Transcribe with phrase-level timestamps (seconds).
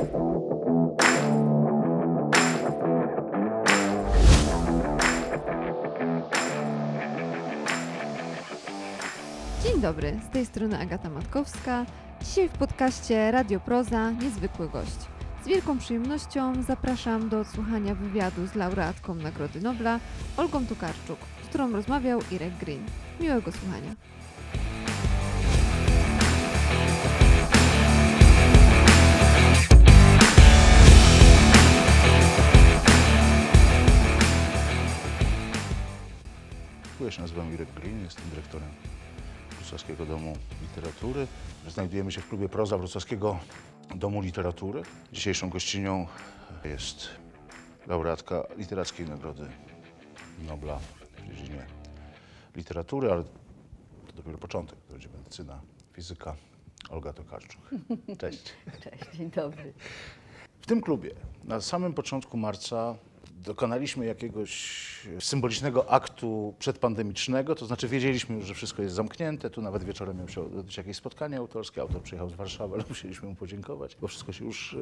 [0.00, 0.08] Dzień
[9.80, 11.86] dobry, z tej strony Agata Matkowska.
[12.20, 14.98] Dzisiaj w podcaście Radio Proza niezwykły gość.
[15.44, 20.00] Z wielką przyjemnością zapraszam do odsłuchania wywiadu z laureatką Nagrody Nobla
[20.36, 22.84] Olgą Tokarczuk, z którą rozmawiał Irek Green.
[23.20, 23.94] Miłego słuchania.
[37.04, 38.68] Ja się nazywam Irek Green, jestem dyrektorem
[39.50, 41.26] Wrocławskiego Domu Literatury.
[41.68, 43.38] Znajdujemy się w klubie Proza Wrocławskiego
[43.94, 44.82] Domu Literatury.
[45.12, 46.06] Dzisiejszą gościnią
[46.64, 47.08] jest
[47.86, 49.46] laureatka Literackiej Nagrody
[50.46, 50.78] Nobla
[51.16, 51.66] w dziedzinie
[52.56, 53.24] literatury, ale
[54.06, 54.78] to dopiero początek.
[54.86, 55.60] To będzie medycyna,
[55.92, 56.36] fizyka.
[56.90, 57.60] Olga Tokarczuk.
[58.20, 58.52] Cześć.
[58.80, 59.72] Cześć, dzień dobry.
[60.60, 61.10] W tym klubie
[61.44, 62.94] na samym początku marca
[63.44, 64.80] dokonaliśmy jakiegoś
[65.20, 70.28] symbolicznego aktu przedpandemicznego, to znaczy wiedzieliśmy już, że wszystko jest zamknięte, tu nawet wieczorem miał
[70.28, 74.32] się odbyć jakieś spotkanie autorskie, autor przyjechał z Warszawy, ale musieliśmy mu podziękować, bo wszystko
[74.32, 74.76] się już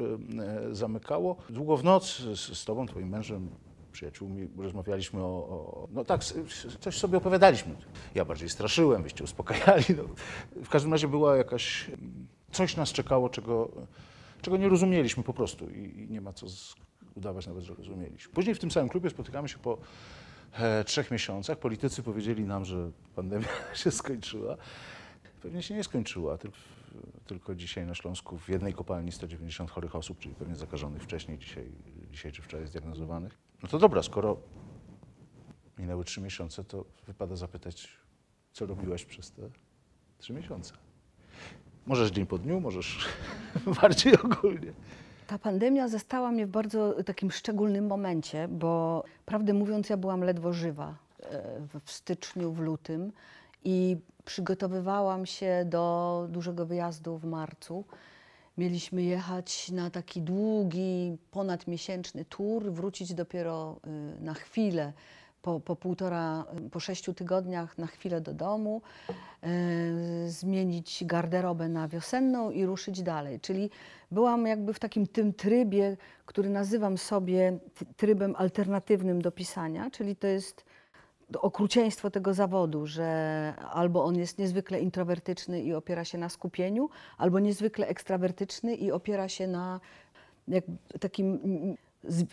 [0.69, 1.35] e, zamykało.
[1.49, 3.49] Długo w noc z, z tobą, twoim mężem,
[3.91, 6.21] przyjaciółmi rozmawialiśmy o, o no tak,
[6.79, 7.75] coś sobie opowiadaliśmy.
[8.15, 9.85] Ja bardziej straszyłem, wyście uspokajali.
[9.97, 10.03] No.
[10.63, 11.91] W każdym razie była jakaś,
[12.51, 13.71] coś nas czekało, czego,
[14.41, 16.75] czego nie rozumieliśmy po prostu i, i nie ma co z,
[17.15, 18.33] udawać nawet, że rozumieliśmy.
[18.33, 19.77] Później w tym samym klubie spotykamy się po
[20.53, 21.59] e, trzech miesiącach.
[21.59, 23.47] Politycy powiedzieli nam, że pandemia
[23.83, 24.57] się skończyła.
[25.41, 26.57] Pewnie się nie skończyła, tylko,
[27.25, 31.71] tylko dzisiaj na Śląsku w jednej kopalni 190 chorych osób, czyli pewnie zakażonych wcześniej, dzisiaj,
[32.11, 33.37] dzisiaj czy wczoraj zdiagnozowanych.
[33.63, 34.37] No to dobra, skoro
[35.77, 37.89] minęły trzy miesiące, to wypada zapytać,
[38.51, 39.49] co robiłaś przez te
[40.17, 40.73] trzy miesiące.
[41.85, 43.05] Możesz dzień po dniu, możesz
[43.81, 44.73] bardziej ogólnie.
[45.29, 50.53] Ta pandemia zastała mnie w bardzo takim szczególnym momencie, bo prawdę mówiąc, ja byłam ledwo
[50.53, 51.41] żywa e,
[51.79, 53.11] w- styczniu, w lutym
[53.63, 57.83] i przygotowywałam się do dużego wyjazdu w marcu.
[58.57, 63.79] Mieliśmy jechać na taki długi, ponadmiesięczny tour, wrócić dopiero
[64.19, 64.93] y, na chwilę,
[65.41, 68.81] po, po półtora, po sześciu tygodniach na chwilę do domu,
[69.43, 73.39] y, zmienić garderobę na wiosenną i ruszyć dalej.
[73.39, 73.69] Czyli
[74.11, 77.59] byłam jakby w takim tym trybie, który nazywam sobie
[77.97, 80.65] trybem alternatywnym do pisania, czyli to jest
[81.37, 87.39] okrucieństwo tego zawodu, że albo on jest niezwykle introwertyczny i opiera się na skupieniu, albo
[87.39, 89.79] niezwykle ekstrawertyczny i opiera się na
[90.99, 91.39] takim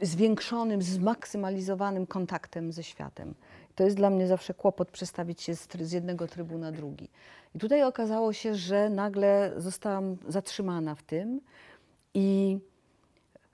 [0.02, 3.34] zwiększonym, zmaksymalizowanym kontaktem ze światem.
[3.74, 7.08] To jest dla mnie zawsze kłopot przestawić się z, z jednego trybu na drugi.
[7.54, 11.40] I tutaj okazało się, że nagle zostałam zatrzymana w tym
[12.14, 12.58] i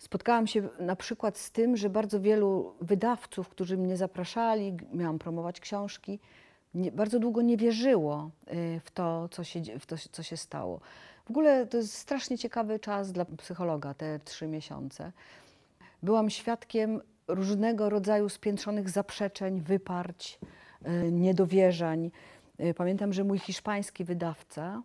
[0.02, 5.60] Spotkałam się na przykład z tym, że bardzo wielu wydawców, którzy mnie zapraszali, miałam promować
[5.60, 6.18] książki,
[6.74, 10.80] nie, bardzo długo nie wierzyło y, w to, co się, w to, co się stało.
[11.26, 15.12] W ogóle to jest strasznie ciekawy czas dla psychologa, te trzy miesiące.
[16.02, 20.38] Byłam świadkiem różnego rodzaju spiętrzonych zaprzeczeń, wyparć,
[20.86, 22.10] y, niedowierzań.
[22.60, 24.82] Y, Pamiętam, że mój hiszpański wydawca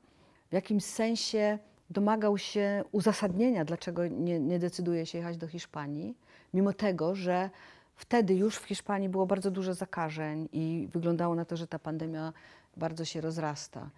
[0.49, 6.15] w jakimś sensie domagał się uzasadnienia, dlaczego nie, nie decyduje się jechać do Hiszpanii,
[6.53, 7.49] mimo tego, że
[7.95, 12.33] wtedy już w Hiszpanii było bardzo dużo zakażeń i wyglądało na to, że ta pandemia
[12.77, 13.89] bardzo się rozrasta.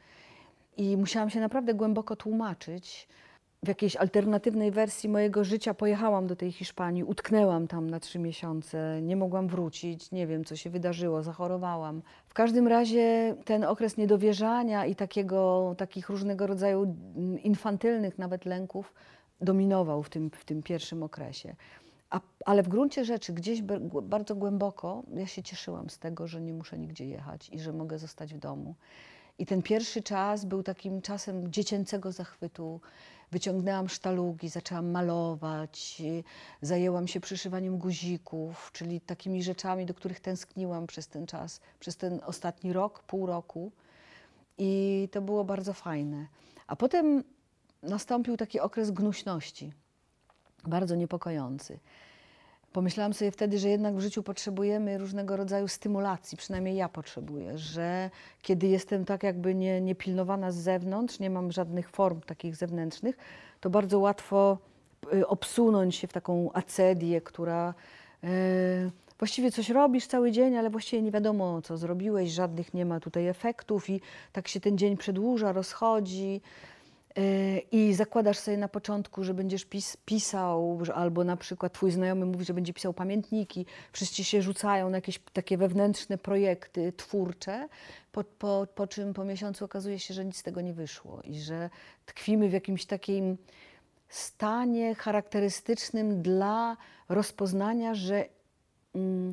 [0.78, 3.08] I musiałam się naprawdę głęboko tłumaczyć.
[3.64, 9.02] W jakiejś alternatywnej wersji mojego życia pojechałam do tej Hiszpanii, utknęłam tam na trzy miesiące,
[9.02, 12.02] nie mogłam wrócić, nie wiem co się wydarzyło, zachorowałam.
[12.28, 18.94] W każdym razie ten okres niedowierzania i takiego, takich różnego rodzaju mm, infantylnych nawet lęków
[19.42, 21.56] dominował w tym, w tym pierwszym okresie.
[22.10, 23.62] A, ale w gruncie rzeczy, gdzieś
[24.02, 28.00] bardzo głęboko, ja się cieszyłam z tego, że nie muszę nigdzie jechać i że mogę
[28.00, 28.76] zostać w domu.
[29.40, 32.82] I ten pierwszy czas był takim czasem dziecięcego zachwytu.
[33.32, 36.24] Wyciągnęłam sztalugi, zaczęłam malować, y,
[36.62, 42.22] zajęłam się przyszywaniem guzików, czyli takimi rzeczami, do których tęskniłam przez ten czas, przez ten
[42.26, 43.72] ostatni rok, pół roku.
[44.58, 46.28] I to było bardzo fajne.
[46.68, 47.24] A potem
[47.84, 49.74] nastąpił taki okres gnuśności,
[50.68, 51.80] bardzo niepokojący.
[52.74, 58.10] Pomyślałam sobie wtedy, że jednak w życiu potrzebujemy różnego rodzaju stymulacji, przynajmniej ja potrzebuję, że
[58.42, 63.18] kiedy jestem tak jakby nie, niepilnowana z zewnątrz, nie mam żadnych form takich zewnętrznych,
[63.60, 64.58] to bardzo łatwo
[65.14, 67.74] y, obsunąć się w taką acedię, która
[68.24, 73.00] y, właściwie coś robisz cały dzień, ale właściwie nie wiadomo, co zrobiłeś, żadnych nie ma
[73.00, 74.02] tutaj efektów i
[74.32, 76.42] tak się ten dzień przedłuża, rozchodzi.
[77.18, 82.26] Y, I zakładasz sobie na początku, że będziesz pis, pisał, albo na przykład twój znajomy
[82.26, 87.68] mówi, że będzie pisał pamiętniki, wszyscy się rzucają na jakieś takie wewnętrzne projekty twórcze,
[88.12, 91.40] po, po, po czym po miesiącu okazuje się, że nic z tego nie wyszło i
[91.40, 91.70] że
[92.06, 93.38] tkwimy w jakimś takim
[94.10, 96.78] stanie charakterystycznym dla
[97.10, 98.26] rozpoznania, że
[98.96, 99.32] mm,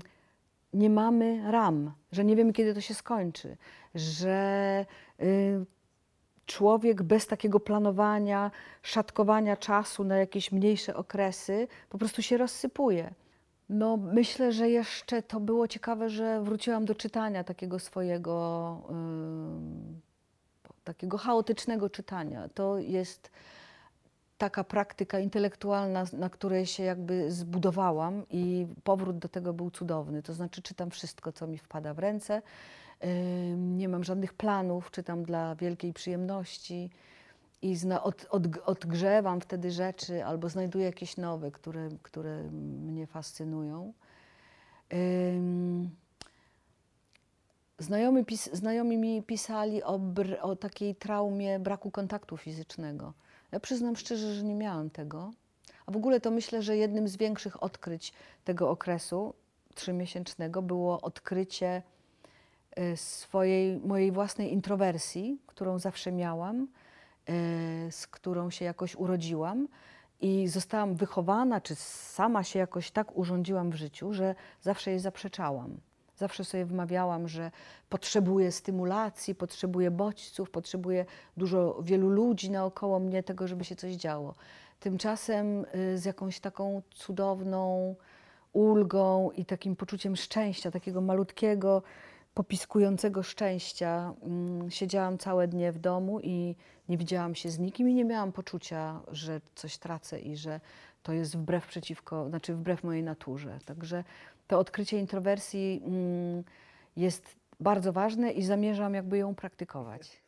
[0.73, 3.57] nie mamy ram, że nie wiemy, kiedy to się skończy,
[3.95, 4.87] że
[5.21, 5.67] y,
[6.47, 8.51] człowiek bez takiego planowania,
[8.83, 13.15] szatkowania czasu na jakieś mniejsze okresy po prostu się rozsypuje.
[13.69, 20.01] No, myślę, że jeszcze to było ciekawe, że wróciłam do czytania takiego swojego, ym,
[20.85, 22.49] takiego chaotycznego czytania.
[22.55, 23.31] To jest
[24.39, 30.23] taka praktyka intelektualna, na której się jakby zbudowałam i powrót do tego był cudowny.
[30.23, 32.43] To znaczy czytam wszystko, co mi wpada w ręce.
[33.57, 36.91] Nie mam żadnych planów, czytam dla wielkiej przyjemności
[37.63, 43.93] i zna, od, od, odgrzewam wtedy rzeczy albo znajduję jakieś nowe, które, które mnie fascynują.
[47.79, 53.13] Znajomi, pis, znajomi mi pisali o, br, o takiej traumie braku kontaktu fizycznego.
[53.53, 55.33] Ja przyznam szczerze, że nie miałam tego.
[55.87, 58.13] A w ogóle to myślę, że jednym z większych odkryć
[58.45, 59.35] tego okresu
[59.75, 61.83] trzymiesięcznego było odkrycie
[62.97, 66.63] swojej, mojej własnej introwersji, którą zawsze miałam,
[67.29, 69.69] y, z którą się jakoś urodziłam
[70.21, 75.77] i zostałam wychowana, czy sama się jakoś tak urządziłam w życiu, że zawsze jej zaprzeczałam.
[76.17, 77.51] Zawsze sobie wmawiałam, że
[77.89, 81.05] potrzebuję stymulacji, potrzebuję bodźców, potrzebuję
[81.37, 84.35] dużo, wielu ludzi naokoło mnie, tego, żeby się coś działo.
[84.81, 87.95] Tymczasem y, z jakąś taką cudowną
[88.53, 91.83] ulgą i takim poczuciem szczęścia, takiego malutkiego,
[92.37, 96.57] popiskującego szczęścia, mm, siedziałam całe dnie w domu i
[96.89, 100.61] nie widziałam się z nikim i nie miałam poczucia, że coś tracę i że
[101.03, 103.59] to jest wbrew przeciwko, znaczy wbrew mojej naturze.
[103.67, 104.05] Także
[104.47, 106.45] to odkrycie introwersji mm,
[106.97, 110.23] jest bardzo ważne i zamierzam jakby ją praktykować.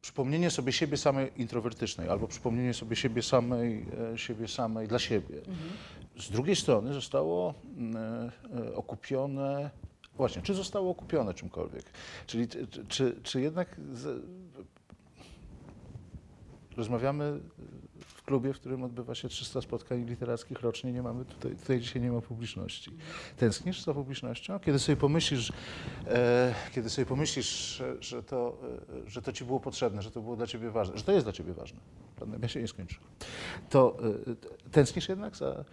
[0.00, 5.40] Przypomnienie sobie siebie samej introwertycznej albo przypomnienie sobie siebie samej, e, siebie samej dla siebie.
[6.18, 7.96] Z drugiej strony zostało mm,
[8.70, 9.70] e, okupione,
[10.16, 11.84] właśnie, czy zostało okupione czymkolwiek?
[12.26, 12.48] Czyli
[12.88, 14.24] czy, czy, jednak z,
[16.76, 17.40] rozmawiamy
[17.98, 22.02] w klubie, w którym odbywa się 300 spotkań literackich rocznie, nie mamy tutaj, tutaj dzisiaj
[22.02, 22.90] nie ma publiczności.
[23.36, 24.60] Tęsknisz za publicznością?
[24.60, 25.52] Kiedy sobie pomyślisz,
[26.06, 28.58] e, kiedy sobie pomyślisz, że, że, to,
[29.06, 31.26] e, że to ci było potrzebne, że to było dla ciebie ważne, że to jest
[31.26, 31.80] dla ciebie ważne,
[32.16, 33.06] pandemia się nie skończyła,
[33.70, 33.96] to
[34.66, 35.64] e, tęsknisz jednak za...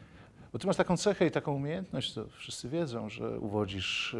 [0.53, 4.15] Bo ty masz taką cechę i taką umiejętność, to wszyscy wiedzą, że uwodzisz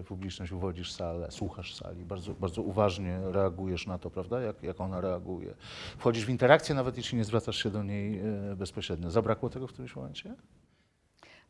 [0.00, 4.80] e, publiczność, uwodzisz salę, słuchasz sali, bardzo, bardzo uważnie reagujesz na to, prawda, jak, jak
[4.80, 5.54] ona reaguje.
[5.98, 9.10] Wchodzisz w interakcję, nawet jeśli nie zwracasz się do niej e, bezpośrednio.
[9.10, 10.34] Zabrakło tego w którymś momencie?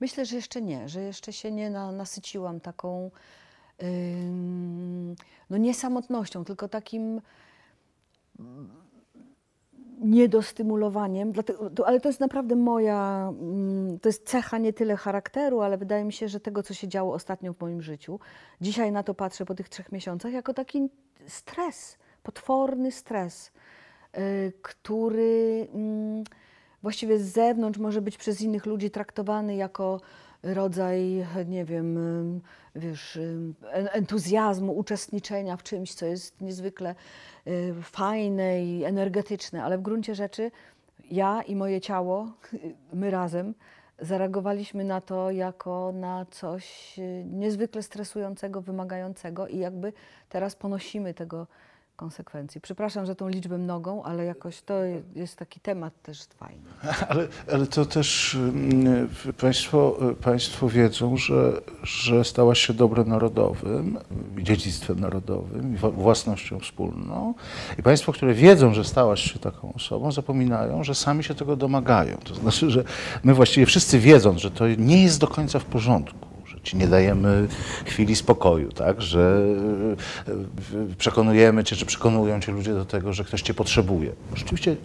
[0.01, 3.11] Myślę, że jeszcze nie, że jeszcze się nie na, nasyciłam taką,
[3.83, 5.17] ym,
[5.51, 7.21] no nie samotnością, tylko takim
[10.01, 11.33] niedostymulowaniem.
[11.87, 16.13] Ale to jest naprawdę moja, mm, to jest cecha nie tyle charakteru, ale wydaje mi
[16.13, 18.21] się, że tego, co się działo ostatnio w moim życiu.
[18.61, 20.89] Dzisiaj na to patrzę po tych trzech miesiącach jako taki
[21.27, 23.53] stres, potworny stres,
[24.19, 26.25] y, który mm,
[26.83, 30.01] właściwie z zewnątrz może być przez innych ludzi traktowany jako
[30.45, 31.99] rodzaj, nie wiem,
[32.77, 33.19] wiesz,
[33.73, 36.95] entuzjazmu, uczestniczenia w czymś, co jest niezwykle
[37.83, 40.51] fajne i energetyczne, ale w gruncie rzeczy
[41.11, 42.33] ja i moje ciało,
[42.93, 43.55] my razem,
[43.99, 49.93] zareagowaliśmy na to jako na coś y, niezwykle stresującego, wymagającego i jakby
[50.29, 51.47] teraz ponosimy tego
[51.97, 52.61] konsekwencji.
[52.61, 54.75] Przepraszam za tą liczbę mnogą, ale jakoś to
[55.15, 56.63] jest taki temat też fajny.
[57.09, 59.09] Ale, ale to też mm,
[59.41, 63.99] państwo, państwo wiedzą, że, że stałaś się dobrem narodowym,
[64.39, 67.35] dziedzictwem narodowym, własnością wspólną.
[67.79, 72.17] I państwo, które wiedzą, że stałaś się taką osobą, zapominają, że sami się tego domagają.
[72.25, 72.85] To znaczy, że
[73.25, 76.24] my właściwie wszyscy wiedząc, że to nie jest do końca w porządku,
[76.65, 77.49] ci nie dajemy
[77.85, 79.03] chwili spokoju, tak?
[79.03, 79.47] że
[80.29, 84.13] e, przekonujemy cię, czy przekonują cię ludzie do tego, że ktoś cię potrzebuje.
[84.35, 84.77] Rzeczywiście,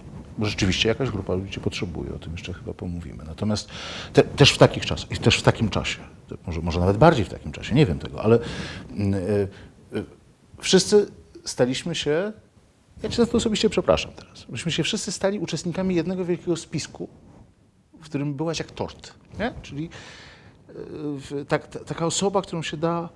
[0.41, 3.23] rzeczywiście jakaś grupa ludzi cię potrzebuje, o tym jeszcze chyba pomówimy.
[3.27, 3.69] Natomiast
[4.13, 5.99] te, też w takich czasach, i też w takim czasie,
[6.47, 8.39] może, może nawet bardziej w takim czasie, nie wiem tego, ale
[8.91, 9.17] mm, e,
[9.97, 10.03] e,
[10.59, 11.07] wszyscy
[11.45, 12.31] staliśmy się,
[13.03, 17.09] ja cię za to osobiście przepraszam teraz, myśmy się wszyscy stali uczestnikami jednego wielkiego spisku,
[18.01, 19.53] w którym byłaś jak tort, nie?
[19.61, 19.89] czyli
[21.47, 23.09] tak, ta, taka osoba, którą się da,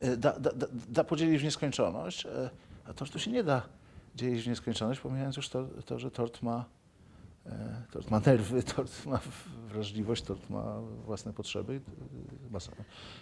[0.00, 2.50] e, da, da, da, da podzielić w nieskończoność, e,
[2.88, 3.62] a to, że to się nie da
[4.14, 6.64] dzieje się w nieskończoność, pomijając już to, to że tort ma,
[7.46, 9.20] e, tort ma nerwy, tort ma
[9.68, 11.80] wrażliwość, tort ma własne potrzeby.
[12.50, 12.72] Masa.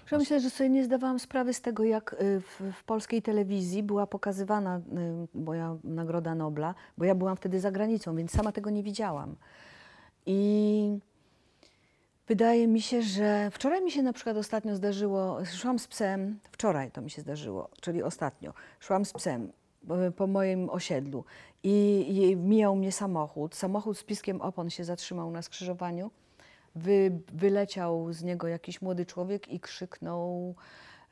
[0.06, 4.06] Że myślę, że sobie nie zdawałam sprawy z tego, jak w, w polskiej telewizji była
[4.06, 4.80] pokazywana
[5.34, 9.36] moja Nagroda Nobla, bo ja byłam wtedy za granicą, więc sama tego nie widziałam.
[10.26, 10.98] I
[12.26, 16.90] wydaje mi się, że wczoraj mi się na przykład ostatnio zdarzyło, szłam z psem, wczoraj
[16.90, 19.52] to mi się zdarzyło, czyli ostatnio, szłam z psem
[20.16, 21.24] po moim osiedlu
[21.62, 23.54] i, i mijał mnie samochód.
[23.54, 26.10] Samochód z piskiem opon się zatrzymał na skrzyżowaniu.
[26.74, 30.54] Wy, wyleciał z niego jakiś młody człowiek i krzyknął: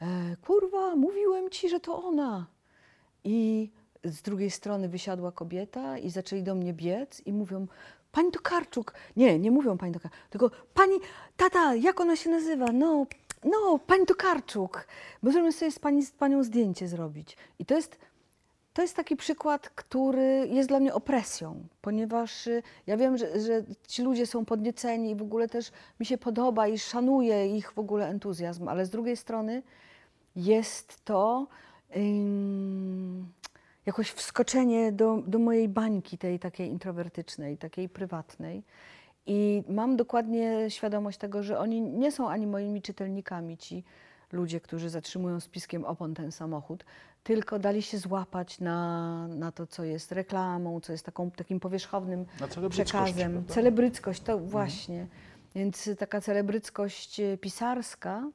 [0.00, 2.46] e, Kurwa, mówiłem ci, że to ona.
[3.24, 3.70] I
[4.04, 7.66] z drugiej strony wysiadła kobieta i zaczęli do mnie biec i mówią:
[8.14, 8.94] Pani Tokarczuk.
[9.16, 10.98] Nie, nie mówią pani Tokarczuk, tylko pani,
[11.36, 12.66] tata, jak ona się nazywa?
[12.72, 13.06] No,
[13.44, 14.86] no, pani Tokarczuk.
[15.22, 17.36] Możemy sobie z, pani, z panią zdjęcie zrobić.
[17.58, 17.98] I to jest
[18.74, 23.62] to jest taki przykład, który jest dla mnie opresją, ponieważ y, ja wiem, że, że
[23.88, 27.78] ci ludzie są podnieceni i w ogóle też mi się podoba i szanuję ich w
[27.78, 29.62] ogóle entuzjazm, ale z drugiej strony
[30.36, 31.46] jest to
[33.86, 38.62] jakoś wskoczenie do, do mojej bańki, tej takiej introwertycznej, takiej prywatnej.
[39.26, 43.84] I mam dokładnie świadomość tego, że oni nie są ani moimi czytelnikami, ci
[44.32, 46.84] ludzie, którzy zatrzymują z piskiem opon ten samochód,
[47.22, 52.26] tylko dali się złapać na, na to, co jest reklamą, co jest taką, takim powierzchownym
[52.70, 53.32] przekazem.
[53.32, 53.54] prawda?
[53.54, 55.06] Celebryckość, to właśnie.
[55.54, 58.30] Więc taka celebryckość e, pisarska,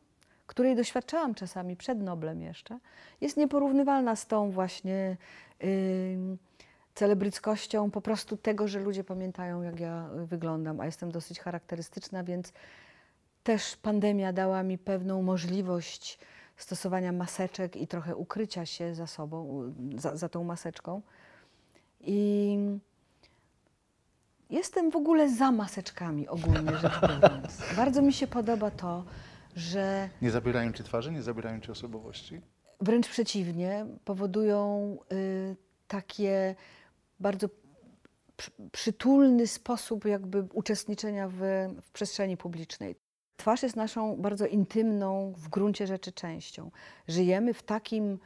[0.50, 2.80] której doświadczałam czasami przed Noblem jeszcze,
[3.22, 5.18] jest nieporównywalna z tą właśnie
[5.64, 6.38] ym,
[6.96, 12.54] celebryckością po prostu tego, że ludzie pamiętają, jak ja wyglądam, a jestem dosyć charakterystyczna, więc
[13.44, 16.20] też pandemia dała mi pewną możliwość
[16.58, 19.64] stosowania maseczek i trochę ukrycia się za sobą,
[19.96, 21.02] za, za tą maseczką.
[22.02, 22.58] I
[24.50, 27.64] jestem w ogóle za maseczkami ogólnie rzecz biorąc.
[27.76, 29.04] Bardzo mi się podoba to,
[29.56, 32.42] że Nie zabierają ci twarzy, nie zabierają ci osobowości?
[32.82, 35.56] wręcz przeciwnie, powodują y,
[35.88, 36.56] takie
[37.20, 37.50] bardzo
[38.38, 41.38] przy, przytulny sposób jakby uczestniczenia w,
[41.82, 42.96] w przestrzeni publicznej.
[43.38, 46.72] Twarz jest naszą bardzo intymną w gruncie rzeczy częścią.
[47.08, 48.20] Żyjemy w takim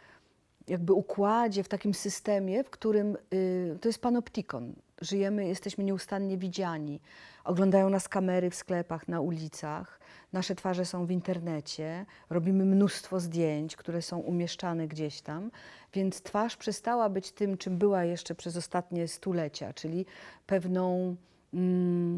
[0.68, 4.74] jakby układzie, w takim systemie, w którym y, to jest panoptikon.
[5.02, 7.02] Żyjemy, jesteśmy nieustannie widziani.
[7.44, 10.00] Oglądają nas kamery w sklepach, na ulicach.
[10.34, 12.06] Nasze twarze są w internecie.
[12.30, 15.52] Robimy mnóstwo zdjęć, które są umieszczane gdzieś tam.
[15.94, 20.06] Więc twarz przestała być tym, czym była jeszcze przez ostatnie stulecia, czyli
[20.46, 21.16] pewną,
[21.54, 22.18] mm,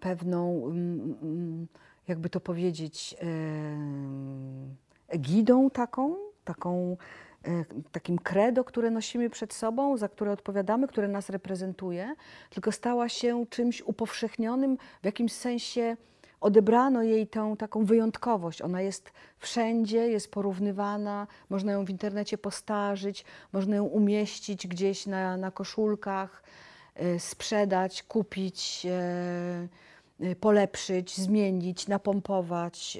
[0.00, 1.66] pewną mm, mm,
[2.08, 4.76] jakby to powiedzieć, em,
[5.08, 6.96] egidą taką, taką,
[7.44, 12.14] e, takim credo, które nosimy przed sobą, za które odpowiadamy, które nas reprezentuje,
[12.50, 15.96] tylko stała się czymś upowszechnionym, w jakimś sensie
[16.40, 18.62] odebrano jej tę taką wyjątkowość.
[18.62, 25.36] Ona jest wszędzie, jest porównywana, można ją w internecie postarzyć, można ją umieścić gdzieś na,
[25.36, 26.42] na koszulkach,
[26.94, 28.86] e, sprzedać, kupić.
[28.86, 29.68] e,
[30.40, 32.98] polepszyć, zmienić, napompować,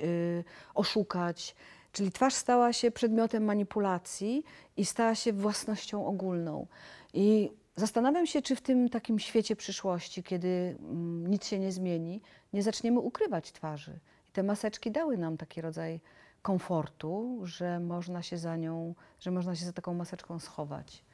[0.75, 1.55] oszukać.
[1.93, 4.45] Czyli twarz stała się przedmiotem manipulacji
[4.77, 6.67] i stała się własnością ogólną.
[7.15, 12.21] I zastanawiam się, czy w tym takim świecie przyszłości, kiedy mm, nic się nie zmieni,
[12.53, 13.99] nie zaczniemy ukrywać twarzy.
[14.29, 16.01] I te maseczki dały nam taki rodzaj
[16.43, 21.05] komfortu, że można się za nią, że można się za taką maseczką schować.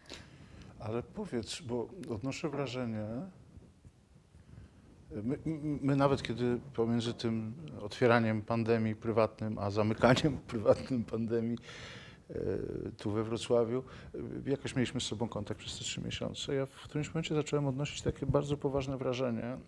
[0.80, 3.06] Ale powiedz, bo odnoszę wrażenie,
[5.10, 5.38] my,
[5.82, 11.58] my nawet kiedy pomiędzy tym otwieraniem pandemii prywatnym, a zamykaniem prywatnym pandemii
[12.30, 12.34] e,
[12.98, 13.82] tu we Wrocławiu,
[14.46, 16.54] e, jakoś mieliśmy z sobą kontakt przez te trzy miesiące.
[16.54, 19.58] Ja w którymś momencie zacząłem odnosić takie bardzo poważne wrażenie, e,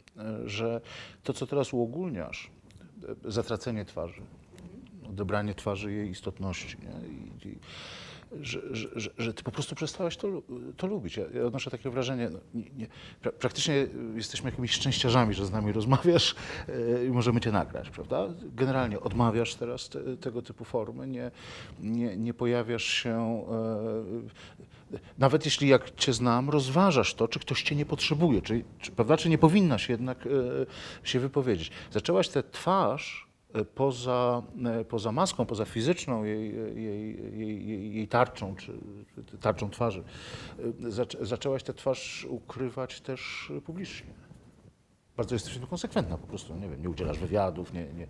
[0.49, 0.81] że
[1.23, 2.51] to, co teraz uogólniasz,
[3.25, 4.23] zatracenie twarzy,
[5.09, 7.09] odebranie twarzy jej istotności, nie?
[7.09, 7.59] I, i,
[8.43, 10.29] że, że, że, ty po prostu przestałeś to,
[10.77, 11.17] to lubić.
[11.17, 12.87] Ja, ja odnoszę takie wrażenie, no, nie, nie,
[13.23, 16.35] pra, praktycznie jesteśmy jakimiś szczęściarzami, że z nami rozmawiasz
[16.69, 18.29] e, i możemy cię nagrać, prawda?
[18.55, 21.31] Generalnie odmawiasz teraz te, tego typu formy, nie,
[21.81, 23.45] nie, nie pojawiasz się,
[24.93, 28.91] e, nawet jeśli jak cię znam, rozważasz to, czy ktoś cię nie potrzebuje, czy, czy,
[28.91, 29.17] prawda?
[29.17, 30.31] czy nie powinnaś jednak e,
[31.09, 31.71] się wypowiedzieć.
[31.91, 33.30] Zaczęłaś tę twarz
[33.75, 38.73] poza, e, poza maską, poza fizyczną jej, jej, jej, jej, jej tarczą, czy
[39.41, 40.05] tarczą twarzy,
[40.87, 44.11] e, zaczę, zaczęłaś tę twarz ukrywać też publicznie.
[45.17, 48.07] Bardzo jesteś tym konsekwentna po prostu, nie wiem, nie udzielasz wywiadów, nie, nie.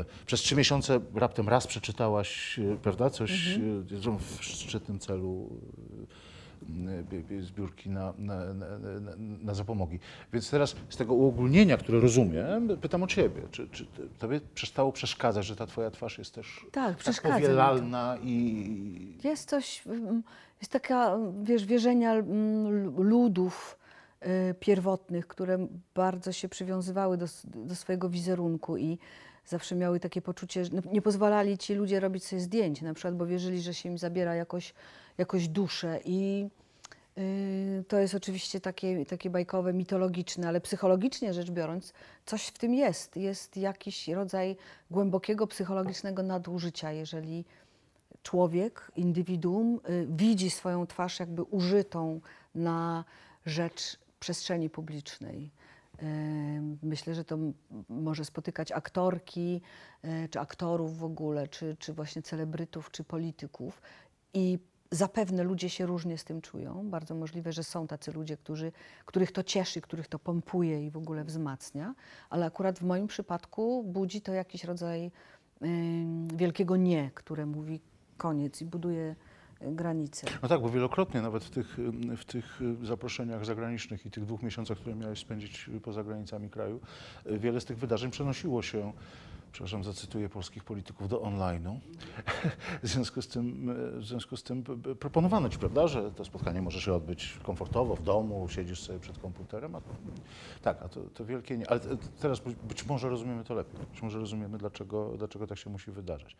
[0.00, 4.14] e, Przez trzy miesiące raptem raz przeczytałaś, e, prawda, coś Mhm.
[4.14, 5.60] e, w szczytnym celu
[7.40, 8.66] zbiórki na, na, na,
[9.42, 9.98] na, zapomogi.
[10.32, 13.42] Więc teraz z tego uogólnienia, które rozumiem, pytam o ciebie.
[13.50, 13.86] Czy, czy
[14.18, 19.18] tobie przestało przeszkadzać, że ta twoja twarz jest też Tak, tak powielalna i...
[19.24, 20.22] Jest coś, mm,
[20.60, 23.78] jest taka, wiesz, wierzenia mm, ludów
[24.50, 28.98] y, pierwotnych, które bardzo się przywiązywały do, do swojego wizerunku i
[29.48, 33.16] zawsze miały takie poczucie, że no, nie pozwalali ci ludzie robić sobie zdjęć, na przykład,
[33.16, 34.74] bo wierzyli, że się im zabiera jakoś,
[35.18, 36.48] jakoś duszę i
[37.18, 41.92] y, to jest oczywiście takie, takie bajkowe, mitologiczne, ale psychologicznie rzecz biorąc,
[42.26, 43.16] coś w tym jest.
[43.16, 44.56] Jest jakiś rodzaj
[44.90, 47.44] głębokiego psychologicznego nadużycia, jeżeli
[48.22, 52.20] człowiek, indywiduum y, widzi swoją twarz jakby użytą
[52.54, 53.04] na
[53.46, 55.50] rzecz przestrzeni publicznej.
[56.02, 57.38] Ym, Myślę, że to
[57.88, 59.60] może spotykać aktorki,
[60.04, 63.82] y, czy aktorów w ogóle, czy, czy właśnie celebrytów, czy polityków.
[64.34, 64.58] I
[64.90, 66.90] zapewne ludzie się różnie z tym czują.
[66.90, 68.72] Bardzo możliwe, że są tacy ludzie, którzy,
[69.04, 71.94] których to cieszy, których to pompuje i w ogóle wzmacnia,
[72.30, 75.10] ale akurat w moim przypadku budzi to jakiś rodzaj
[76.34, 77.80] wielkiego nie, które mówi
[78.16, 79.16] koniec i buduje
[79.62, 80.26] y, granice.
[80.42, 81.78] No tak, bo wielokrotnie nawet w tych,
[82.16, 86.80] w tych y, zaproszeniach zagranicznych i tych dwóch miesiącach, które miałeś spędzić poza granicami kraju,
[87.26, 88.92] y, wiele z tych wydarzeń przenosiło się,
[89.58, 91.78] przepraszam, zacytuję polskich polityków, do online'u.
[92.82, 94.64] W związku z tym, y, w związku z tym
[95.00, 99.18] proponowano ci, prawda, że to spotkanie może się odbyć komfortowo, w domu, siedzisz sobie przed
[99.18, 99.80] komputerem, a
[100.62, 101.70] tak, a to, to wielkie nie.
[101.70, 103.80] Ale te- teraz być- może rozumiemy to lepiej.
[103.90, 106.36] Być może rozumiemy, dlaczego, dlaczego tak się musi wydarzać.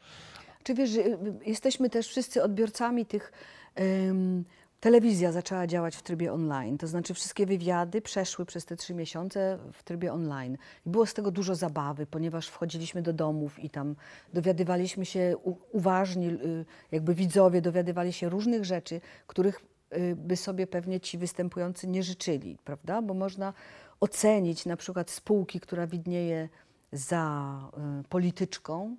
[0.62, 3.32] Czy wiesz, że y, jesteśmy też wszyscy odbiorcami tych.
[4.80, 9.58] Telewizja zaczęła działać w trybie online, to znaczy wszystkie wywiady przeszły przez te trzy miesiące
[9.72, 10.58] w trybie online.
[10.86, 13.96] Było z tego dużo zabawy, ponieważ wchodziliśmy do domów i tam
[14.32, 15.36] dowiadywaliśmy się
[15.72, 19.60] uważni, y, jakby widzowie dowiadywali się różnych rzeczy, których
[19.96, 23.02] y, by sobie pewnie ci występujący nie życzyli, prawda?
[23.02, 23.52] Bo można
[24.00, 26.48] ocenić na przykład spółki, która widnieje
[26.92, 27.54] za
[28.00, 28.96] y, polityczką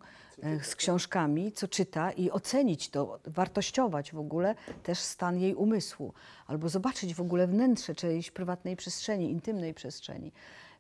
[0.62, 6.14] z książkami, co czyta i ocenić to, wartościować w ogóle też stan jej umysłu,
[6.48, 10.32] albo zobaczyć w ogóle wnętrze czyjejś prywatnej przestrzeni, intymnej przestrzeni.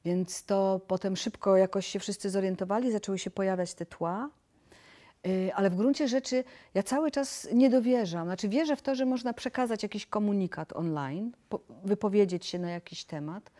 [0.05, 4.29] Więc to potem szybko jakoś się wszyscy zorientowali, zaczęły się pojawiać te tła.
[5.27, 6.43] Y, Ale w gruncie rzeczy
[6.73, 8.27] ja cały czas nie dowierzam.
[8.27, 13.05] Znaczy wierzę w to, że można przekazać jakiś komunikat online, po- wypowiedzieć się na jakiś
[13.05, 13.51] temat,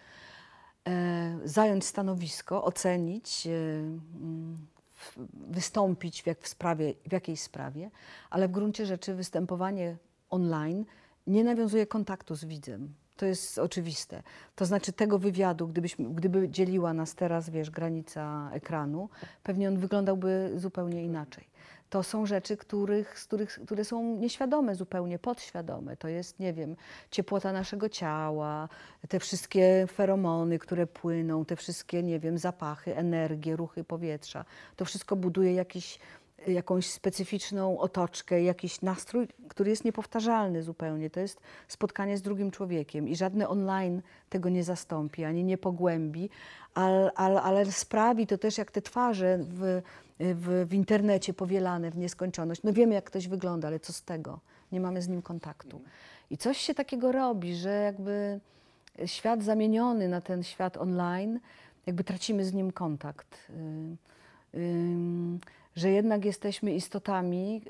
[0.88, 4.68] e, zająć stanowisko, ocenić, e, mm,
[5.34, 7.92] wystąpić w, jak w, sprawie, w jakiejś sprawie,
[8.30, 9.98] ale w gruncie rzeczy występowanie
[10.30, 10.86] online
[11.28, 12.94] nie nawiązuje kontaktu z widzem.
[13.18, 14.24] To jest oczywiste.
[14.56, 19.10] To znaczy tego wywiadu, gdybyśmy, gdyby dzieliła nas teraz, wiesz, granica ekranu,
[19.44, 21.50] pewnie on wyglądałby zupełnie inaczej.
[21.90, 25.98] To są rzeczy, których, z których, które są nieświadome zupełnie, podświadome.
[25.98, 26.76] To jest, nie wiem,
[27.12, 28.70] ciepłota naszego ciała,
[29.10, 34.46] te wszystkie feromony, które płyną, te wszystkie, nie wiem, zapachy, energie, ruchy powietrza.
[34.76, 36.00] To wszystko buduje jakiś,
[36.48, 41.10] jakąś specyficzną otoczkę, jakiś nastrój, który jest niepowtarzalny zupełnie.
[41.10, 46.30] To jest spotkanie z drugim człowiekiem i żadne online tego nie zastąpi, ani nie pogłębi,
[46.74, 49.82] ale, ale, ale sprawi to też, jak te twarze w,
[50.20, 52.64] w, w internecie powielane w nieskończoność.
[52.64, 54.40] No wiemy, jak ktoś wygląda, ale co z tego?
[54.72, 55.82] Nie mamy z nim kontaktu.
[56.30, 58.40] I coś się takiego robi, że jakby
[59.06, 61.40] świat zamieniony na ten świat online,
[61.86, 63.38] jakby tracimy z nim kontakt.
[63.50, 63.98] Ym,
[64.56, 65.40] ym,
[65.76, 67.62] że jednak jesteśmy istotami,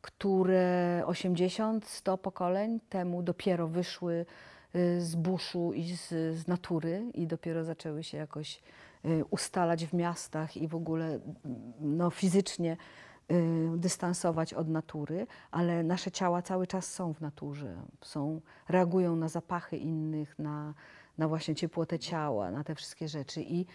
[0.00, 4.26] które 80-100 pokoleń temu dopiero wyszły
[4.74, 8.62] y, z buszu i z, z natury i dopiero zaczęły się jakoś
[9.04, 12.76] y, ustalać w miastach i w ogóle mm, no, fizycznie
[13.30, 19.28] y, dystansować od natury, ale nasze ciała cały czas są w naturze, są, reagują na
[19.28, 20.74] zapachy innych, na,
[21.18, 23.66] na właśnie ciepłotę ciała, na te wszystkie rzeczy i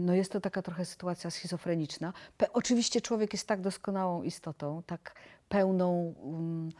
[0.00, 2.12] no jest to taka trochę sytuacja schizofreniczna.
[2.38, 5.14] Pe, oczywiście człowiek jest tak doskonałą istotą, tak
[5.48, 6.70] pełną um,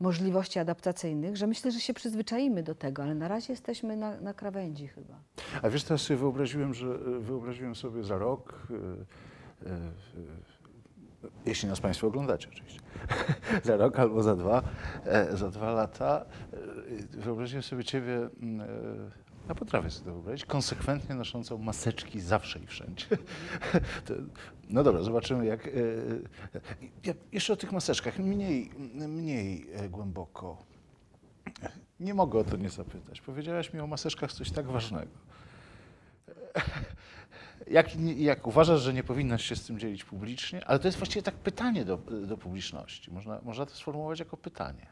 [0.00, 4.34] możliwości adaptacyjnych, że myślę, że się przyzwyczaimy do tego, ale na razie jesteśmy na, na
[4.34, 5.14] krawędzi chyba.
[5.62, 9.80] A wiesz, teraz sobie wyobraziłem, że wyobraziłem sobie za rok, e, e, e,
[11.46, 12.80] jeśli nas Państwo oglądacie oczywiście,
[13.64, 14.62] za rok albo za dwa,
[15.04, 16.24] e, za dwa lata,
[17.16, 18.66] e, wyobraziłem sobie Ciebie, mm, e,
[19.50, 23.06] ja potrafię sobie to wyobrazić, konsekwentnie noszącą maseczki zawsze i wszędzie.
[24.68, 25.66] No dobra, zobaczymy jak...
[25.66, 25.70] e,
[27.04, 30.64] ja jeszcze o tych maseczkach, mniej, mniej e, głęboko.
[32.00, 33.20] Nie mogę o to nie zapytać.
[33.20, 35.10] Powiedziałaś mi o maseczkach coś tak ważnego.
[37.70, 40.64] Jak, jak uważasz, że nie powinnaś się z tym dzielić publicznie?
[40.66, 43.10] Ale to jest właściwie tak pytanie do, do publiczności.
[43.10, 44.86] Można, można to sformułować jako pytanie.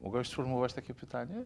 [0.00, 1.44] Mogłabyś sformułować takie pytanie?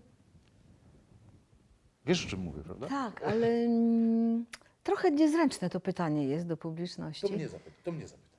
[2.10, 2.88] Wiesz, o czym mówię, prawda?
[2.88, 4.46] Tak, ale mm,
[4.82, 7.26] trochę niezręczne to pytanie jest do publiczności.
[7.48, 7.72] zapytaj.
[7.84, 8.30] To mnie zapytaj.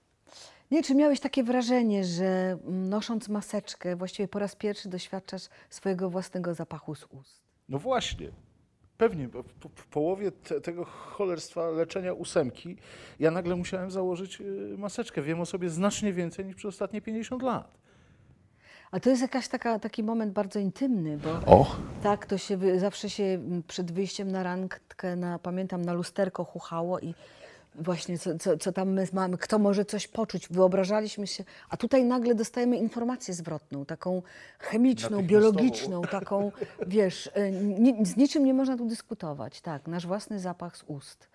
[0.71, 6.09] Nie, czy miałeś takie wrażenie, że mm, nosząc maseczkę, właściwie po raz pierwszy doświadczasz swojego
[6.09, 7.41] własnego zapachu z ust?
[7.69, 8.31] No właśnie.
[8.97, 12.77] Pewnie, bo w, w połowie te, tego cholerstwa leczenia ósemki
[13.19, 15.21] ja nagle musiałem założyć y, maseczkę.
[15.21, 17.80] Wiem o sobie znacznie więcej niż przez ostatnie 50 lat.
[18.91, 21.77] A to jest jakaś taka, taki moment bardzo intymny, bo Och.
[22.03, 26.43] tak, to się wy- zawsze się mm, przed wyjściem na randkę, na, pamiętam, na lusterko
[26.45, 27.13] chuchało i
[27.75, 30.47] właśnie co, co, co tam my mamy, kto może coś poczuć.
[30.49, 34.21] Wyobrażaliśmy się, a tutaj nagle dostajemy informację zwrotną, taką
[34.59, 35.51] chemiczną, Natychmiastową.
[35.51, 36.51] biologiczną, taką,
[36.87, 39.61] wiesz, y, ni, z niczym nie można tu dyskutować.
[39.61, 41.27] Tak, nasz własny zapach z ust,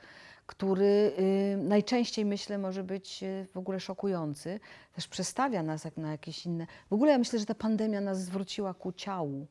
[0.47, 4.61] który y, najczęściej, myślę, może być y, w ogóle szokujący.
[4.95, 6.67] Też przestawia nas jak na jakieś inne...
[6.91, 9.47] W ogóle ja myślę, że ta pandemia nas zwróciła ku ciału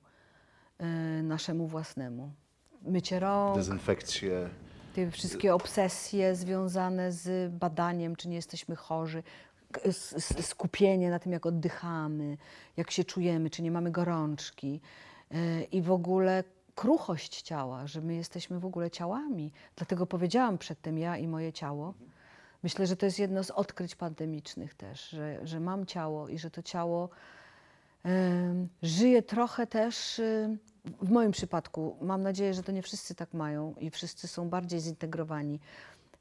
[0.81, 2.31] y, naszemu własnemu.
[2.81, 4.49] Mycie rąk, Dezynfekcje.
[4.95, 9.23] te wszystkie obsesje związane z badaniem, czy nie jesteśmy chorzy,
[10.41, 12.37] skupienie na tym, jak oddychamy,
[12.77, 14.81] jak się czujemy, czy nie mamy gorączki
[15.71, 16.43] i w ogóle
[16.75, 19.51] kruchość ciała, że my jesteśmy w ogóle ciałami.
[19.75, 21.93] Dlatego powiedziałam przedtem ja i moje ciało.
[22.63, 26.51] Myślę, że to jest jedno z odkryć pandemicznych też, że, że mam ciało i że
[26.51, 27.09] to ciało
[28.05, 30.57] Em, Żyję trochę też, y,
[31.01, 34.79] w moim przypadku, mam nadzieję, że to nie wszyscy tak mają i wszyscy są bardziej
[34.79, 35.59] zintegrowani.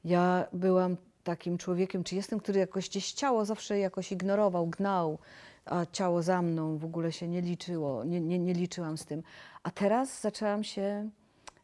[0.04, 5.18] Ja byłam takim człowiekiem, czy jestem, który jakoś gdzieś ciało zawsze jakoś ignorował, gnał,
[5.64, 9.22] a ciało za mną w ogóle się nie liczyło, nie, nie, nie liczyłam z tym.
[9.64, 11.10] A teraz zaczęłam się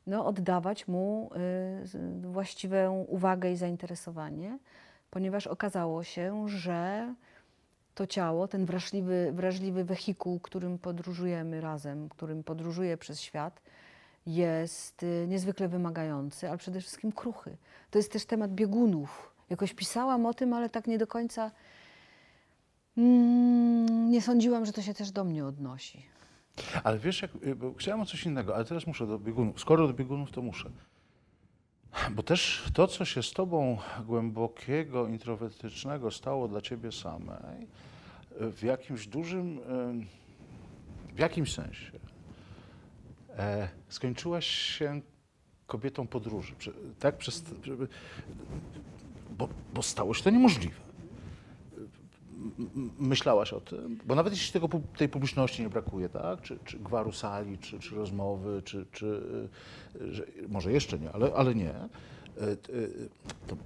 [0.07, 1.31] no, oddawać mu
[2.25, 4.59] y, właściwą uwagę i zainteresowanie,
[5.11, 7.15] ponieważ okazało się, że
[7.95, 13.63] to ciało, ten wrażliwy, wrażliwy wehikuł, którym podróżujemy razem, którym podróżuję przez świat,
[14.27, 17.57] jest y, niezwykle wymagający, ale przede wszystkim kruchy.
[17.91, 19.35] To jest też temat biegunów.
[19.51, 21.51] Jakoś pisałam o tym, ale tak nie do końca
[22.99, 26.20] mm, nie sądziłam, że to się też do mnie odnosi.
[26.85, 29.61] Ale wiesz, jak, y, chciałem o coś innego, ale teraz muszę do biegunów.
[29.61, 30.71] Skoro do biegunów, to muszę.
[32.11, 37.63] Bo też to, co się z tobą głębokiego, introwertycznego stało dla ciebie samej,
[38.41, 41.93] y, w jakimś dużym, y, w jakimś sensie,
[43.39, 45.01] e, skończyłaś się
[45.67, 46.55] kobietą podróży.
[46.99, 47.17] Tak?
[47.17, 47.45] Przez,
[49.31, 50.90] bo, bo stało się to niemożliwe.
[52.99, 53.99] Myślałaś o tym?
[54.07, 56.43] Bo nawet jeśli tego, tej publiczności nie brakuje, tak?
[56.43, 59.07] Czy, czy gwaru sali, czy, czy rozmowy, czy, czy
[60.01, 61.71] y, że, może jeszcze nie, ale, ale nie.
[61.71, 63.09] Y, y,
[63.47, 63.57] To,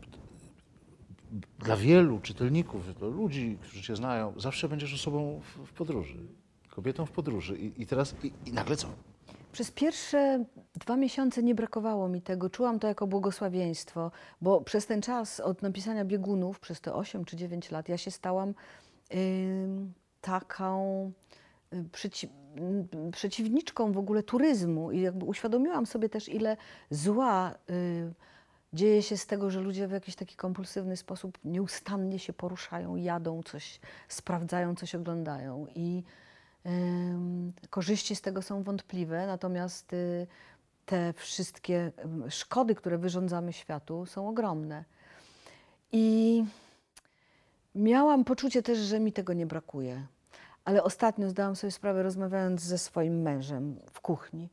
[1.58, 6.18] dla wielu czytelników, dla ludzi, którzy cię znają, zawsze będziesz osobą w, w podróży,
[6.68, 7.58] kobietą w podróży.
[7.58, 8.88] I, i teraz, i, i nagle co?
[9.54, 12.50] Przez pierwsze dwa miesiące nie brakowało mi tego.
[12.50, 17.36] Czułam to jako błogosławieństwo, bo przez ten czas od napisania biegunów, przez te 8 czy
[17.36, 18.54] 9 lat, ja się stałam
[19.14, 21.12] ym, taką
[21.74, 26.56] y, przeci m, przeciwniczką w ogóle turyzmu i jakby uświadomiłam sobie też, ile
[26.90, 28.12] zła y,
[28.72, 33.42] dzieje się z tego, że ludzie w jakiś taki kompulsywny sposób nieustannie się poruszają, jadą
[33.42, 36.02] coś, sprawdzają, coś oglądają i
[37.70, 40.26] Korzyści z tego są wątpliwe, natomiast y,
[40.86, 41.92] te wszystkie
[42.28, 44.84] szkody, które wyrządzamy światu, są ogromne.
[45.92, 46.44] I
[47.74, 50.06] miałam poczucie też, że mi tego nie brakuje.
[50.64, 54.48] Ale ostatnio zdałam sobie sprawę, rozmawiając ze swoim mężem w kuchni,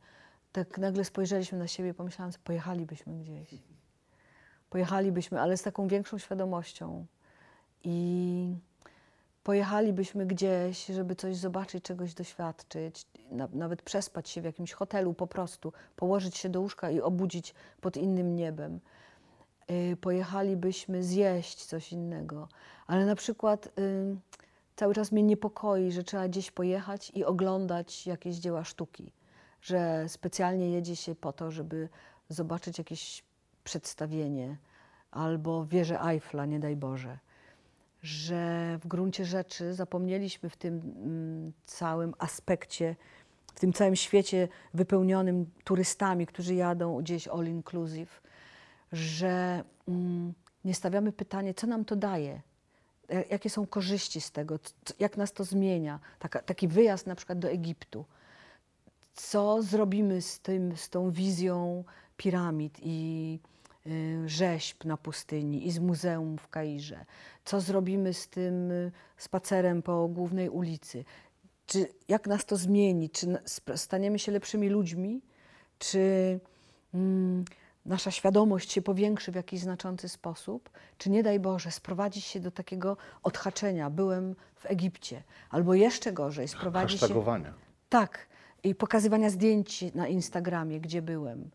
[0.52, 3.56] tak nagle spojrzeliśmy na siebie i pomyślałam, że pojechalibyśmy gdzieś.
[4.70, 7.06] Pojechalibyśmy, ale z taką większą świadomością.
[7.84, 8.56] I
[9.44, 15.28] pojechalibyśmy gdzieś, żeby coś zobaczyć, czegoś doświadczyć, na, nawet przespać się w jakimś hotelu po
[15.28, 18.80] prostu, położyć się do łóżka i obudzić pod innym niebem.
[19.72, 22.48] Y, pojechalibyśmy zjeść coś innego,
[22.88, 24.16] ale na przykład y,
[24.76, 29.12] cały czas mnie niepokoi, że trzeba gdzieś pojechać i oglądać jakieś dzieła sztuki,
[29.62, 31.90] że specjalnie jedzie się po to, żeby
[32.30, 33.24] zobaczyć jakieś
[33.64, 34.58] przedstawienie
[35.12, 37.18] albo wieżę Eiffla, nie daj Boże
[38.02, 42.96] że w gruncie rzeczy zapomnieliśmy w tym mm, całym aspekcie,
[43.56, 48.22] w tym całym świecie wypełnionym turystami, którzy jadą gdzieś all inclusive,
[48.92, 50.34] że mm,
[50.66, 52.42] nie stawiamy pytania, co nam to daje,
[53.10, 54.60] e, jakie są korzyści z tego,
[55.00, 56.00] jak nas to zmienia.
[56.46, 58.06] Taki wyjazd na przykład do Egiptu.
[59.14, 61.84] Co zrobimy z, tym, z tą wizją
[62.18, 63.40] piramid i
[64.26, 67.06] rzeźb na pustyni i z muzeum w Kairze?
[67.46, 71.06] Co zrobimy z tym y, spacerem po głównej ulicy?
[71.72, 73.28] czy jak nas to zmieni, czy
[73.76, 75.22] staniemy się lepszymi ludźmi,
[75.80, 76.40] czy
[76.94, 77.46] mm,
[77.86, 82.52] nasza świadomość się powiększy w jakiś znaczący sposób, czy nie daj Boże, sprowadzi się do
[82.52, 87.06] takiego odhaczenia, byłem w Egipcie, albo jeszcze gorzej, sprowadzi się...
[87.90, 88.28] Tak,
[88.64, 91.50] i pokazywania zdjęć na Instagramie, gdzie byłem, y,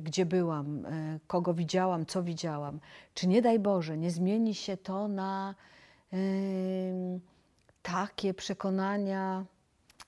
[0.00, 2.80] gdzie byłam, y, kogo widziałam, co widziałam.
[3.14, 5.54] Czy nie daj Boże, nie zmieni się to na
[6.12, 7.20] y,
[7.82, 9.44] takie przekonania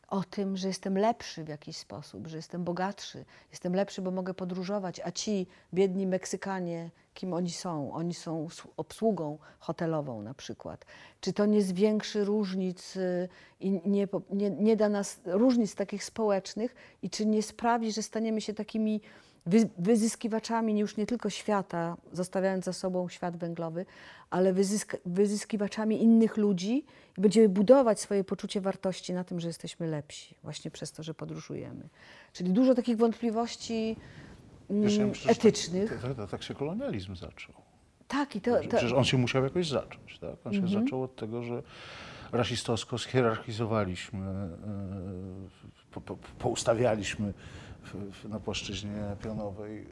[0.09, 4.35] o tym, że jestem lepszy w jakiś sposób, że jestem bogatszy, jestem lepszy, bo mogę
[4.35, 7.93] podróżować, a ci biedni Meksykanie, kim oni są?
[7.93, 10.85] Oni są obsługą hotelową na przykład.
[11.21, 13.29] Czy to nie zwiększy różnic y,
[13.61, 18.41] i nie, nie, nie da nas różnic takich społecznych i czy nie sprawi, że staniemy
[18.41, 19.01] się takimi
[19.47, 23.87] wy, wyzyskiwaczami już nie tylko świata, zostawiając za sobą świat węglowy,
[24.31, 26.85] ale wyzysk, wyzyskiwaczami innych ludzi
[27.19, 31.15] i będziemy budować swoje poczucie wartości na tym, że jesteśmy lepsi, właśnie przez to, że
[31.15, 31.89] podróżujemy.
[32.33, 33.97] Czyli dużo takich wątpliwości
[34.71, 35.91] mm, Wiesz, ja myślę, że etycznych.
[35.91, 37.55] Tak, tak, tak, tak się kolonializm zaczął.
[38.09, 40.19] Tak, i to, to, Przecież on się musiał jakoś zacząć.
[40.19, 40.31] Tak?
[40.45, 40.69] On Mhm.
[40.69, 41.63] się zaczął od tego, że
[42.33, 44.51] rasistowsko schierarchizowaliśmy, e,
[45.91, 47.33] po, po, poustawialiśmy
[48.29, 49.87] na płaszczyźnie pionowej e,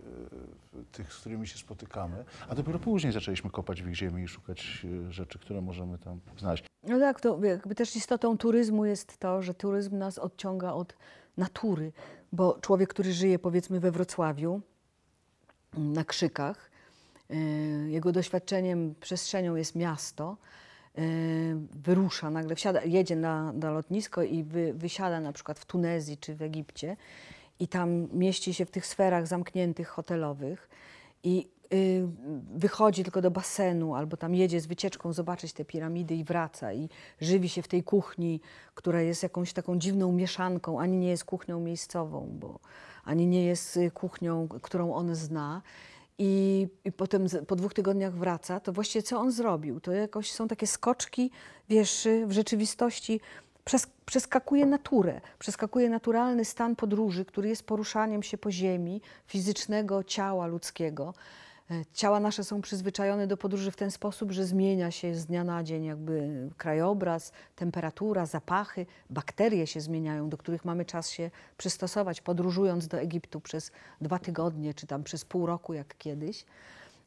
[0.93, 4.87] tych, z którymi się spotykamy, a dopiero później zaczęliśmy kopać w ich ziemi i szukać
[5.09, 6.65] e, rzeczy, które możemy tam znaleźć.
[6.83, 10.97] No tak, to jakby też istotą turyzmu jest to, że turyzm nas odciąga od
[11.37, 11.93] natury,
[12.33, 14.61] bo człowiek, który żyje powiedzmy we Wrocławiu,
[15.77, 16.71] mm, na Krzykach,
[17.31, 17.35] y,
[17.91, 20.37] jego doświadczeniem, przestrzenią jest miasto,
[21.75, 26.35] wyrusza nagle, wsiada, jedzie na, na lotnisko i wy, wysiada na przykład w Tunezji czy
[26.35, 26.97] w Egipcie
[27.61, 30.69] i tam mieści się w tych sferach zamkniętych hotelowych
[31.25, 32.09] i y,
[32.55, 36.89] wychodzi tylko do basenu albo tam jedzie z wycieczką zobaczyć te piramidy i wraca i
[37.21, 38.41] żywi się w tej kuchni,
[38.75, 42.59] która jest jakąś taką dziwną mieszanką, ani nie jest kuchnią miejscową, bo
[43.05, 45.63] ani nie jest y, kuchnią, którą on zna.
[46.19, 49.81] I, I potem po dwóch tygodniach wraca, to właściwie co on zrobił?
[49.81, 51.31] To jakoś są takie skoczki,
[51.69, 53.21] wiesz, y, w rzeczywistości
[54.07, 61.15] przeskakuje naturę, przeskakuje naturalny stan podróży, który jest poruszaniem się po ziemi, fizycznego ciała ludzkiego.
[61.71, 65.45] E, Ciała nasze są przyzwyczajone do podróży w ten sposób, że zmienia się z dnia
[65.45, 72.21] na dzień jakby krajobraz, temperatura, zapachy, bakterie się zmieniają, do których mamy czas się przystosować,
[72.21, 76.45] podróżując do Egiptu przez dwa tygodnie, czy tam przez pół roku, jak kiedyś.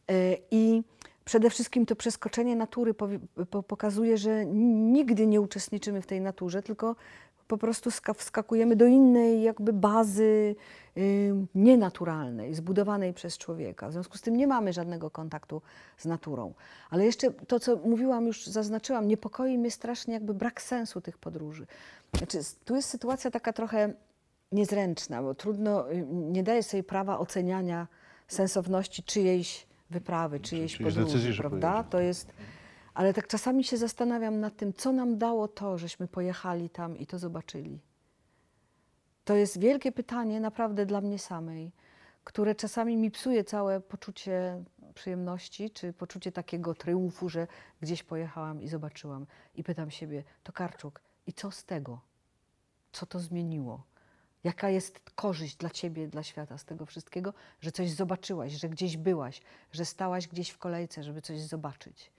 [0.10, 0.84] E, I
[1.26, 2.94] przede wszystkim to przeskoczenie natury
[3.68, 6.96] pokazuje, że nigdy nie uczestniczymy w tej naturze, tylko
[7.48, 10.56] po prostu ska- wskakujemy do innej jakby bazy
[11.56, 13.90] nienaturalnej, zbudowanej przez człowieka.
[13.90, 15.62] W związku z tym nie mamy żadnego kontaktu
[15.98, 16.54] z naturą.
[16.90, 21.68] Ale jeszcze to, co mówiłam, już zaznaczyłam, niepokoi mnie strasznie jakby brak sensu tych podróży.
[22.18, 23.94] Znaczy, tu jest sytuacja taka trochę
[24.52, 27.88] niezręczna, bo trudno, nie daje sobie prawa oceniania
[28.28, 31.84] sensowności czyjejś wyprawy, czyjejś czyjejś podróży, decyzji, prawda?
[31.84, 32.34] To jest,
[32.94, 37.06] ale tak czasami się zastanawiam nad tym, co nam dało to, żeśmy pojechali tam i
[37.06, 37.80] to zobaczyli.
[39.26, 41.72] To jest wielkie pytanie naprawdę dla mnie samej,
[42.24, 47.48] które czasami mi psuje całe poczucie przyjemności, czy poczucie takiego triumfu, że
[47.82, 49.26] gdzieś pojechałam i zobaczyłam.
[49.56, 52.00] I pytam siebie, to Karczuk, i co z tego?
[52.92, 53.84] Co to zmieniło?
[54.44, 58.98] Jaka jest korzyść dla ciebie, dla świata z tego wszystkiego, że coś zobaczyłaś, że gdzieś
[58.98, 62.12] byłaś, że stałaś gdzieś w kolejce, żeby coś zobaczyć?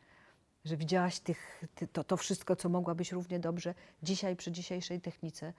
[0.65, 5.53] Że widziałaś tych, ty, to, to wszystko, co mogłabyś równie dobrze dzisiaj, przy dzisiejszej technice,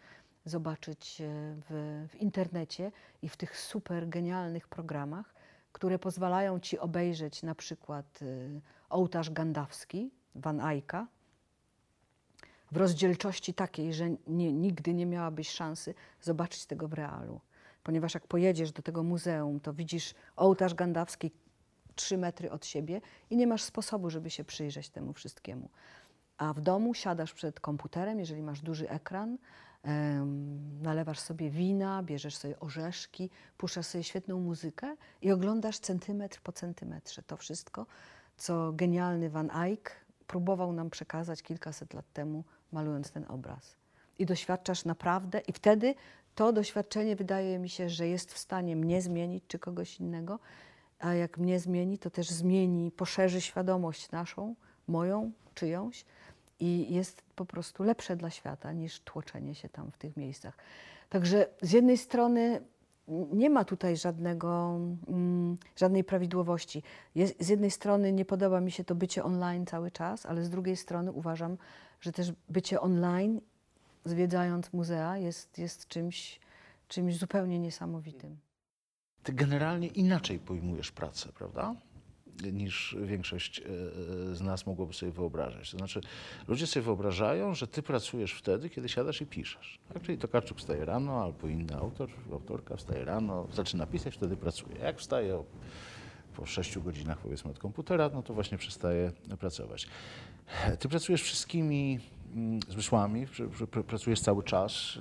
[0.45, 1.25] zobaczyć e,
[1.69, 5.33] w, w internecie i w tych super genialnych programach,
[5.71, 11.07] które pozwalają ci obejrzeć na przykład y, ołtarz gandawski Van Eycka,
[12.71, 17.41] w rozdzielczości takiej, że nie, nigdy nie miałabyś szansy zobaczyć tego w realu.
[17.83, 21.31] Ponieważ jak pojedziesz do tego muzeum, to widzisz ołtarz gandawski
[21.95, 25.69] trzy metry od siebie i nie masz sposobu, żeby się przyjrzeć temu wszystkiemu.
[26.37, 29.37] A w domu siadasz przed komputerem, jeżeli masz duży ekran,
[29.83, 36.51] em, nalewasz sobie wina, bierzesz sobie orzeszki, puszczasz sobie świetną muzykę i oglądasz centymetr po
[36.51, 37.85] centymetrze to wszystko,
[38.37, 39.91] co genialny Van Eyck
[40.27, 43.75] próbował nam przekazać kilkaset lat temu, malując ten obraz.
[44.19, 45.95] I doświadczasz naprawdę, i wtedy
[46.35, 50.39] to doświadczenie wydaje mi się, że jest w stanie mnie zmienić czy kogoś innego,
[50.99, 54.55] a jak mnie zmieni, to też zmieni, poszerzy świadomość naszą,
[54.87, 56.05] moją, czyjąś
[56.59, 60.57] i jest po prostu lepsze dla świata niż tłoczenie się tam w tych miejscach.
[61.09, 62.61] Także z jednej strony
[63.07, 66.83] nie ma tutaj żadnego, mm, żadnej prawidłowości.
[67.15, 70.49] Jest, z jednej strony nie podoba mi się to bycie online cały czas, ale z
[70.49, 71.57] drugiej strony uważam,
[72.01, 73.41] że też bycie online
[74.05, 76.39] zwiedzając muzea, jest, jest czymś,
[76.87, 78.37] czymś zupełnie niesamowitym.
[79.23, 81.75] Ty generalnie inaczej pojmujesz pracę, prawda?
[82.43, 83.63] Niż większość e,
[84.35, 85.71] z nas mogłoby sobie wyobrażać.
[85.71, 86.01] To znaczy,
[86.47, 89.79] ludzie sobie wyobrażają, że ty pracujesz wtedy, kiedy siadasz i piszesz.
[89.93, 90.03] Tak?
[90.03, 94.75] Czyli Tokarczuk wstaje rano, albo inny autor, autorka wstaje rano, zaczyna pisać, wtedy pracuje.
[94.79, 95.43] Jak wstaje
[96.35, 99.87] po sześciu godzinach, powiedzmy, od komputera, no to właśnie przestaje pracować.
[100.79, 101.99] Ty pracujesz wszystkimi
[102.35, 104.95] mm, zmysłami, pr- pr- pr- pracujesz cały czas,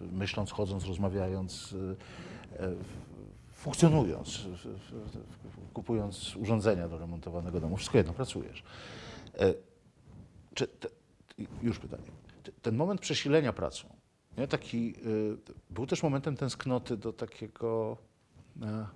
[0.00, 1.96] yy, myśląc, chodząc, rozmawiając, yy,
[3.60, 4.40] funkcjonując,
[5.74, 8.62] kupując urządzenia do remontowanego domu, wszystko jedno, pracujesz.
[9.38, 9.54] E,
[10.54, 10.88] Czy te,
[11.62, 12.02] już pytanie.
[12.62, 13.88] Ten moment przesilenia pracą,
[14.38, 15.36] nie, taki, y,
[15.70, 17.96] był też momentem tęsknoty do takiego,
[18.62, 18.86] e,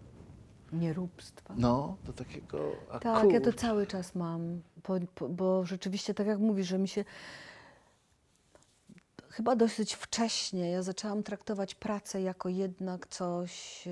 [0.72, 1.54] Nieróbstwa.
[1.56, 6.66] no, do takiego, Tak, ja to cały czas mam, bo, bo rzeczywiście, tak jak mówisz,
[6.66, 7.04] że mi się
[9.34, 13.84] chyba dosyć wcześnie ja zaczęłam traktować pracę jako jednak coś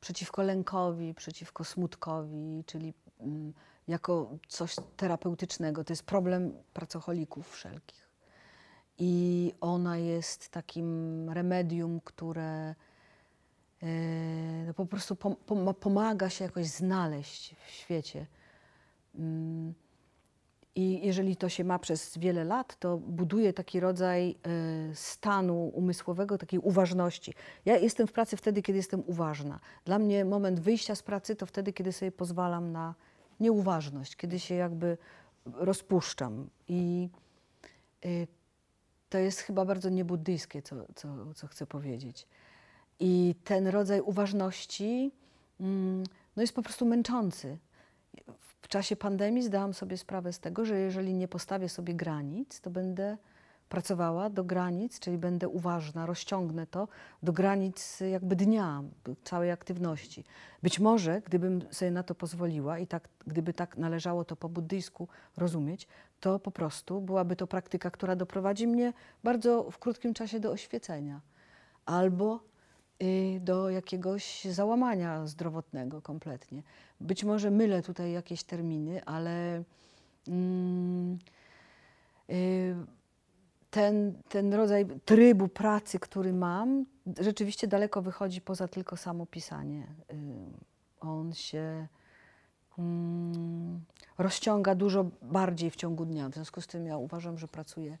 [0.00, 3.54] przeciwko lękowi, przeciwko smutkowi, czyli ym,
[3.88, 5.84] jako coś terapeutycznego.
[5.84, 8.08] To jest problem pracocholików wszelkich.
[8.98, 12.74] I ona jest takim remedium, które
[13.82, 13.86] e,
[14.66, 18.26] no po prostu pom- pom- pomaga się jakoś znaleźć w świecie.
[20.76, 24.34] I jeżeli to się ma przez wiele lat, to buduje taki rodzaj e,
[24.94, 27.34] stanu umysłowego, takiej uważności.
[27.64, 29.60] Ja jestem w pracy wtedy, kiedy jestem uważna.
[29.84, 32.94] Dla mnie moment wyjścia z pracy to wtedy, kiedy sobie pozwalam na
[33.40, 34.98] nieuważność, kiedy się jakby
[35.46, 36.48] rozpuszczam.
[36.68, 37.08] I
[38.04, 38.28] y,
[39.08, 42.26] to jest chyba bardzo niebuddyjskie, co, co, co chcę powiedzieć.
[43.00, 45.12] I ten rodzaj uważności
[45.60, 46.04] mm,
[46.36, 47.58] no jest po prostu męczący.
[48.66, 52.70] W czasie pandemii zdałam sobie sprawę z tego, że jeżeli nie postawię sobie granic, to
[52.70, 53.16] będę
[53.68, 56.88] pracowała do granic, czyli będę uważna, rozciągnę to
[57.22, 58.82] do granic jakby dnia,
[59.24, 60.24] całej aktywności.
[60.62, 65.08] Być może, gdybym sobie na to pozwoliła i tak, gdyby tak należało to po buddyjsku
[65.36, 65.88] rozumieć,
[66.20, 68.92] to po prostu byłaby to praktyka, która doprowadzi mnie
[69.24, 71.20] bardzo w krótkim czasie do oświecenia
[71.84, 72.40] albo
[73.40, 76.62] do jakiegoś załamania zdrowotnego kompletnie.
[77.00, 79.62] Być może mylę tutaj jakieś terminy, ale
[80.28, 81.18] mm,
[82.30, 82.76] y,
[83.70, 86.86] ten, ten rodzaj trybu pracy, który mam,
[87.20, 89.86] rzeczywiście daleko wychodzi poza tylko samo pisanie.
[90.12, 90.16] Y,
[91.00, 91.86] On się
[92.78, 93.80] mm,
[94.18, 96.28] rozciąga dużo bardziej w ciągu dnia.
[96.28, 97.98] W związku z tym ja uważam, że pracuję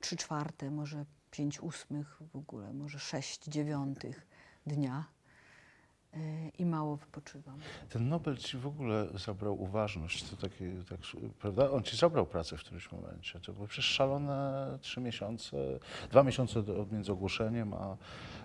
[0.00, 1.04] trzy czwarte, może
[1.36, 4.26] pięć ósmych w ogóle, może sześć dziewiątych
[4.66, 5.04] dnia
[6.14, 6.18] y,
[6.58, 7.58] i mało wypoczywam.
[7.88, 11.00] Ten Nobel ci w ogóle zabrał uważność, to takie, tak,
[11.38, 11.70] prawda?
[11.70, 13.40] On ci zabrał pracę w którymś momencie.
[13.40, 15.56] To było przecież szalone trzy miesiące,
[16.10, 17.96] dwa miesiące do, między ogłoszeniem, a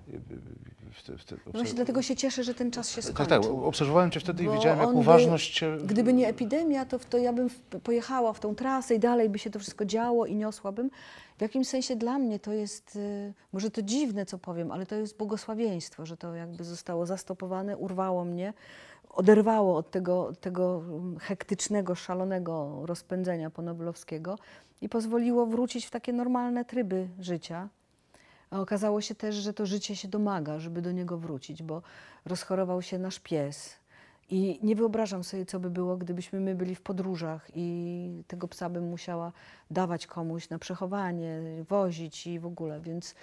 [0.10, 3.42] w, w, w, No właśnie dlatego się cieszę, że ten czas się Tak, skończył.
[3.42, 5.78] tak, obserwowałem cię wtedy i widziałem, jak on by- uważność cię...
[5.86, 9.30] Gdyby nie epidemia, to, w to ja bym w, pojechała w tą trasę i dalej
[9.30, 10.90] by się to wszystko działo i niosłabym.
[11.38, 14.96] W jakimś sensie dla mnie to jest, y, może to dziwne, co powiem, ale to
[14.96, 18.54] jest błogosławieństwo, że to jakby zostało zastopowane, urwało mnie,
[19.10, 24.38] oderwało od tego, tego mm, hektycznego, szalonego rozpędzenia ponoblowskiego
[24.82, 27.70] i pozwoliło wrócić w takie normalne tryby życia.
[28.52, 31.82] A okazało się też, że to życie się domaga, żeby do niego wrócić, bo
[32.26, 33.76] rozchorował się nasz pies.
[34.30, 38.70] I nie wyobrażam sobie, co by było, gdybyśmy my byli w podróżach i tego psa
[38.70, 39.32] bym musiała
[39.72, 42.82] dawać komuś na przechowanie, wozić i w ogóle.
[42.82, 43.16] Więc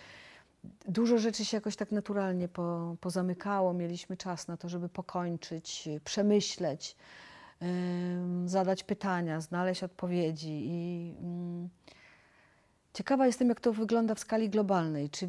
[0.89, 3.73] dużo rzeczy się jakoś tak naturalnie po, pozamykało.
[3.73, 6.97] Mieliśmy czas na to, żeby pokończyć, przemyśleć,
[7.61, 11.15] em, zadać pytania, znaleźć odpowiedzi i.
[12.97, 15.11] Ciekawa jestem, jak to wygląda w skali globalnej.
[15.11, 15.29] Czy,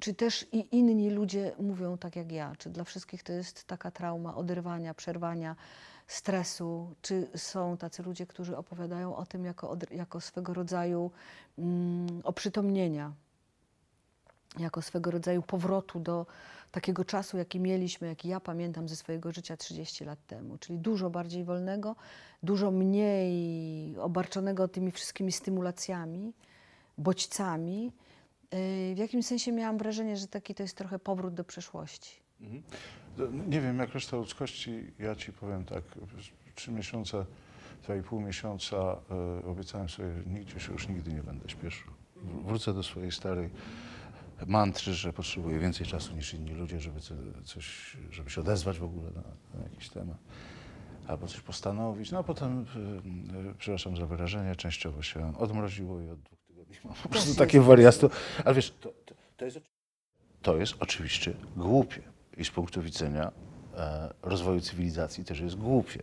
[0.00, 2.52] czy też i inni ludzie mówią tak jak ja?
[2.58, 5.56] Czy dla wszystkich to jest taka trauma oderwania, przerwania,
[6.06, 6.94] stresu?
[7.02, 11.10] Czy są tacy ludzie, którzy opowiadają o tym jako, jako swego rodzaju
[11.58, 13.12] mm, oprzytomnienia,
[14.58, 16.26] jako swego rodzaju powrotu do
[16.70, 21.10] takiego czasu, jaki mieliśmy, jaki ja pamiętam ze swojego życia 30 lat temu, czyli dużo
[21.10, 21.96] bardziej wolnego,
[22.42, 26.32] dużo mniej obarczonego tymi wszystkimi stymulacjami,
[27.00, 27.92] bodźcami.
[28.52, 32.20] Yy, W jakimś sensie miałam wrażenie, że taki to jest trochę powrót do przeszłości.
[32.40, 32.62] Mhm.
[33.50, 35.84] Nie wiem, jak reszta ludzkości, ja ci powiem tak,
[36.54, 37.26] trzy miesiące,
[37.82, 41.90] dwa i pół miesiąca e, obiecałem sobie, że nigdzie się już nigdy nie będę śpieszył.
[42.16, 43.50] Wr- Wrócę do swojej starej
[44.46, 48.84] mantry, że potrzebuję więcej czasu niż inni ludzie, żeby co- coś, żeby się odezwać w
[48.84, 49.22] ogóle na,
[49.58, 50.16] na jakiś temat.
[51.06, 52.10] Albo coś postanowić.
[52.12, 52.66] No a potem,
[53.50, 56.18] e, przepraszam za wyrażenie, częściowo się odmroziło i od
[56.84, 58.10] Mam po prostu takie wariactwo.
[58.44, 59.60] Ale wiesz, to, to, to, jest,
[60.42, 62.02] to jest oczywiście głupie.
[62.36, 63.32] I z punktu widzenia
[63.76, 66.00] e, rozwoju cywilizacji też jest głupie.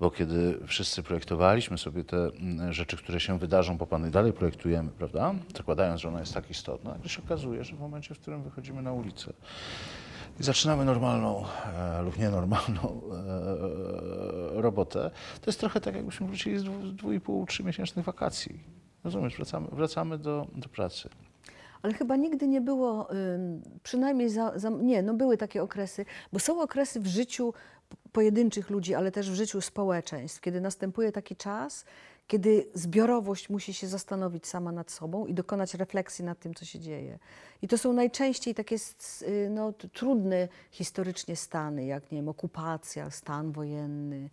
[0.00, 4.32] Bo kiedy wszyscy projektowaliśmy sobie te mm, rzeczy, które się wydarzą po Panu i dalej
[4.32, 5.34] projektujemy, prawda?
[5.56, 8.82] Zakładając, że ona jest tak istotna, nagle się okazuje, że w momencie, w którym wychodzimy
[8.82, 9.32] na ulicę
[10.40, 13.00] i zaczynamy normalną e, lub nienormalną
[14.56, 17.64] e, robotę, to jest trochę tak, jakbyśmy wrócili z dwu, z dwu i pół, trzy
[17.64, 18.73] miesięcznych wakacji.
[19.04, 21.08] Rozumiesz, wracamy, wracamy do, do pracy.
[21.82, 23.08] Ale chyba nigdy nie było,
[23.82, 27.54] przynajmniej za, za, nie, no były takie okresy, bo są okresy w życiu
[28.12, 31.84] pojedynczych ludzi, ale też w życiu społeczeństw, kiedy następuje taki czas,
[32.26, 36.78] kiedy zbiorowość musi się zastanowić sama nad sobą i dokonać refleksji nad tym, co się
[36.78, 37.18] dzieje.
[37.62, 38.76] I to są najczęściej takie
[39.22, 44.30] y, no, trudne historycznie stany, jak nie wiem, okupacja, stan wojenny,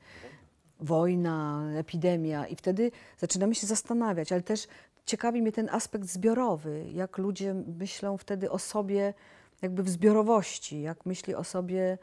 [0.81, 4.67] wojna, epidemia i wtedy zaczynamy się zastanawiać, ale też
[5.05, 9.13] ciekawi mnie ten aspekt zbiorowy, jak ludzie myślą wtedy o sobie
[9.61, 11.97] jakby w zbiorowości, jak myśli o sobie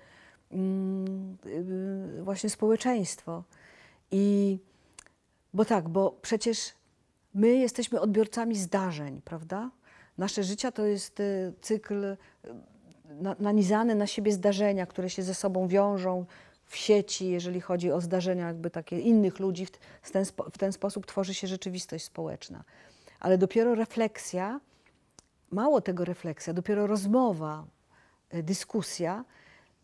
[0.51, 3.45] mm, y, właśnie społeczeństwo.
[4.11, 4.59] I
[5.55, 6.72] bo tak, bo przecież
[7.35, 9.70] my jesteśmy odbiorcami zdarzeń, prawda?
[10.18, 12.16] Nasze życia to jest y, cykl y,
[13.09, 16.26] na, nanizane na siebie zdarzenia, które się ze sobą wiążą
[16.69, 19.66] w sieci, jeżeli chodzi o zdarzenia jakby takie innych ludzi.
[20.03, 22.64] W, ten, w ten sposób tworzy się rzeczywistość społeczna.
[23.21, 24.61] Ale dopiero refleksja,
[25.51, 27.64] mało tego refleksja, dopiero rozmowa,
[28.35, 29.25] y, dyskusja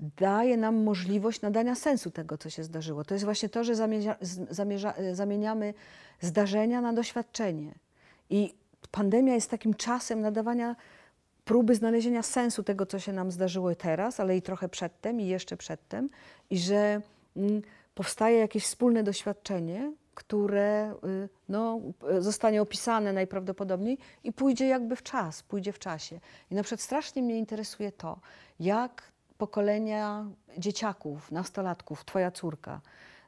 [0.01, 3.05] daje nam możliwość nadania sensu tego, co się zdarzyło.
[3.05, 4.17] To jest właśnie to, że zamierza,
[4.51, 5.75] zamierza, zamieniamy
[6.21, 7.75] zdarzenia na doświadczenie.
[8.31, 8.55] I
[8.91, 10.77] pandemia jest takim czasem nadawania
[11.45, 15.57] próby znalezienia sensu tego, co się nam zdarzyło teraz, ale i trochę przedtem i jeszcze
[15.57, 16.11] przedtem,
[16.51, 17.01] i że
[17.37, 17.63] mm,
[17.95, 21.81] powstaje jakieś wspólne doświadczenie, które y, no,
[22.19, 26.21] y, zostanie opisane najprawdopodobniej i pójdzie jakby w czas, pójdzie w czasie.
[26.51, 28.19] I na przykład strasznie mnie interesuje to,
[28.61, 29.03] jak
[29.39, 30.27] pokolenia
[30.59, 32.81] dzieciaków, nastolatków, twoja córka,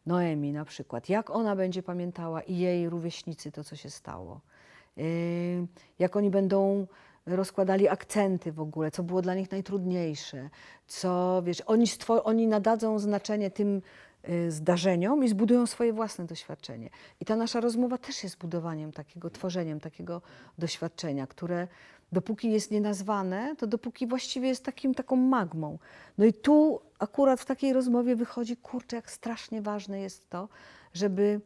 [0.07, 4.41] Noemi na przykład, jak ona będzie pamiętała i jej rówieśnicy to, co się stało.
[4.97, 5.05] Yy,
[5.99, 6.87] jak oni będą
[7.27, 10.51] rozkładali akcenty w ogóle, co było dla nich najtrudniejsze,
[10.87, 11.87] co, wiesz, oni,
[12.25, 13.83] oni nadadzą znaczenie tym
[14.29, 16.91] y, zdarzeniom i zbudują swoje własne doświadczenie.
[17.21, 20.23] I ta nasza rozmowa też jest budowaniem takiego, tworzeniem takiego
[20.59, 21.69] doświadczenia, które
[22.13, 25.79] dopóki jest nienazwane, to dopóki właściwie jest takim, taką magmą.
[26.19, 30.49] No i tu akurat w takiej rozmowie wychodzi, kurczę, jak strasznie ważne jest to,
[30.95, 31.41] żeby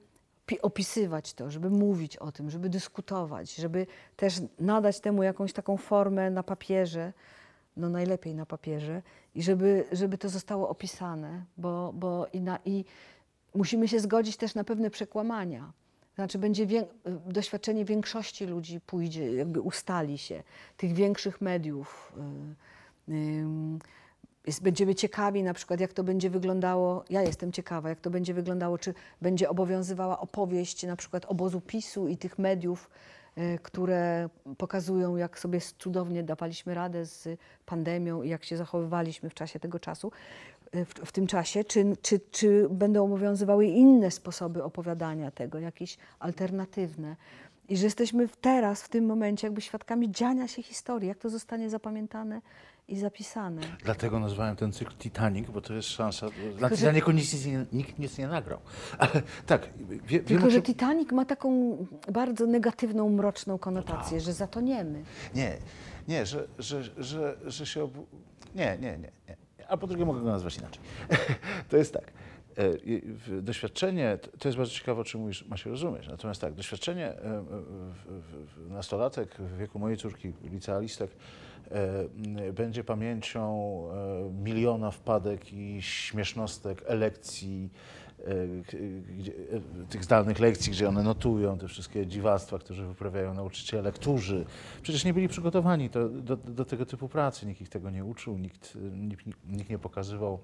[0.59, 3.87] opisywać to, żeby mówić o tym, żeby dyskutować, żeby
[4.17, 7.13] też nadać temu jakąś taką formę na papierze,
[7.77, 9.03] no najlepiej na papierze,
[9.35, 12.85] i żeby, żeby to zostało opisane, bo, bo i, na, i
[13.55, 15.73] musimy się zgodzić też na pewne przekłamania.
[16.15, 16.67] Znaczy będzie
[17.27, 20.43] doświadczenie większości ludzi pójdzie, jakby ustali się,
[20.77, 22.13] tych większych mediów.
[23.09, 23.79] y, ym,
[24.47, 28.35] jest, będziemy ciekawi na przykład, jak to będzie wyglądało, ja jestem ciekawa, jak to będzie
[28.35, 32.91] wyglądało, czy będzie obowiązywała opowieść na przykład obozu PiSu i tych mediów,
[33.37, 34.29] e, które
[34.59, 39.79] pokazują, jak sobie cudownie dawaliśmy radę z pandemią i jak się zachowywaliśmy w czasie tego
[39.79, 40.13] czasu,
[40.73, 45.99] e, w, w tym czasie, czy, czy, czy będą obowiązywały inne sposoby opowiadania tego, jakieś
[46.19, 47.17] alternatywne.
[47.69, 51.71] I że jesteśmy teraz, w tym momencie, jakby świadkami dziania się historii, jak to zostanie
[51.71, 52.41] zapamiętane
[52.91, 53.63] i zapisane.
[53.85, 56.27] Dlatego nazwałem ten cykl Titanic, bo to jest szansa.
[56.61, 58.59] Na że- Titanicu nic, nikt nic nie nagrał.
[58.99, 59.69] Ale tak,
[60.07, 61.77] wie, Tylko, że Titanic ma taką
[62.13, 65.03] bardzo negatywną, mroczną konotację, że zatoniemy.
[65.35, 65.57] Nie,
[66.09, 68.07] nie, że, że, że, że się obu...
[68.55, 69.37] Nie, nie, nie, nie.
[69.69, 70.83] A po drugie mogę go nazwać inaczej.
[71.71, 72.13] to jest tak.
[72.57, 76.09] e, Doświadczenie, to jest bardzo ciekawe, o czym mówisz, ma się rozumieć.
[76.09, 77.45] Natomiast tak, doświadczenie e, e,
[78.69, 81.11] nastolatek w wieku mojej córki, licealistek,
[82.53, 83.43] będzie pamięcią
[83.91, 87.71] e, miliona wpadek i śmiesznostek, elekcji,
[88.19, 88.33] e,
[89.57, 94.45] e, tych zdalnych lekcji, gdzie one notują te wszystkie dziwactwa, które wyprawiają nauczyciele, którzy
[94.83, 98.39] przecież nie byli przygotowani do, do, do tego typu pracy, nikt ich tego nie uczył,
[98.39, 100.39] nikt, e, nikt, nikt nie pokazywał.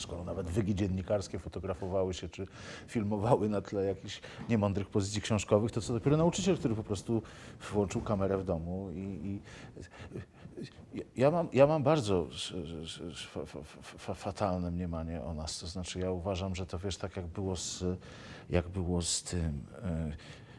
[0.00, 2.46] Skoro nawet wygi dziennikarskie fotografowały się czy
[2.86, 7.22] filmowały na tle jakichś niemądrych pozycji książkowych, to co dopiero nauczyciel, który po prostu
[7.72, 9.40] włączył kamerę w domu i, i
[11.16, 12.28] ja mam, ja mam bardzo
[14.14, 15.58] fatalne mniemanie o nas.
[15.58, 17.84] To znaczy, ja uważam, że to wiesz, tak jak było z,
[18.50, 19.66] jak było z tym.
[19.82, 20.12] e,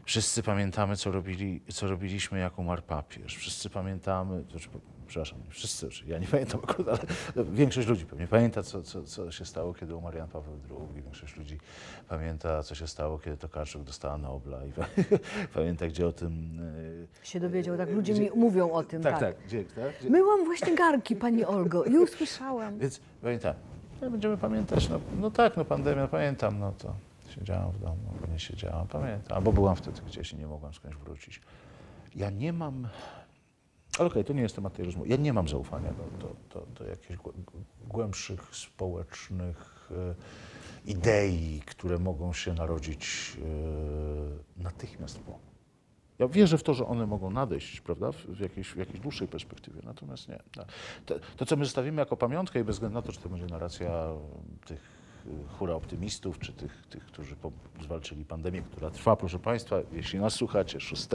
[0.04, 3.36] Wszyscy pamiętamy, co, robili, co robiliśmy, jak umarł papież.
[3.36, 4.68] Wszyscy pamiętamy, znaczy,
[5.06, 9.30] przepraszam, nie wszyscy, ja nie pamiętam akurat, ale większość ludzi pewnie pamięta, co, co, co
[9.32, 11.02] się stało, kiedy umarł Jan Paweł II.
[11.02, 11.58] Większość ludzi
[12.08, 14.72] pamięta, co się stało, kiedy Tokarczuk dostała Nobla i
[15.54, 16.60] pamięta, gdzie o tym...
[17.22, 19.02] e, Się dowiedział, tak ludzie gdzie- mi mówią o tym.
[19.02, 19.34] Tak, tak.
[19.36, 19.98] tak, gdzie, tak?
[20.00, 22.78] Gdzie, Myłam właśnie garnki, pani Olgo, i usłyszałam.
[22.82, 23.54] Więc pamiętam,
[24.02, 26.94] no, będziemy pamiętać, no, no tak, no pandemia, pamiętam, no to
[27.34, 27.96] siedziałam w domu,
[28.32, 31.40] nie siedziałam, pamiętam, albo byłam wtedy gdzieś i nie mogłam skądś wrócić.
[32.14, 32.88] Ja nie mam,
[33.98, 36.66] ale okej, to nie jest temat tej rozmowy, ja nie mam zaufania do, do, do,
[36.66, 37.32] do jakichś głę-
[37.88, 40.14] głębszych społecznych e,
[40.90, 43.36] idei, które mogą się narodzić
[44.58, 45.38] e, natychmiast po.
[46.18, 49.80] Ja wierzę w to, że one mogą nadejść, prawda, w, jakiejś, w jakiejś dłuższej perspektywie,
[49.84, 50.38] natomiast nie.
[51.06, 53.46] To, to, co my zostawimy jako pamiątkę i bez względu na to, czy to będzie
[53.46, 54.08] narracja
[54.66, 54.95] tych
[55.58, 57.36] hura optymistów, czy tych, tych którzy
[57.82, 61.08] zwalczyli pandemię, która trwa, proszę Państwa, jeśli nas słuchacie, 6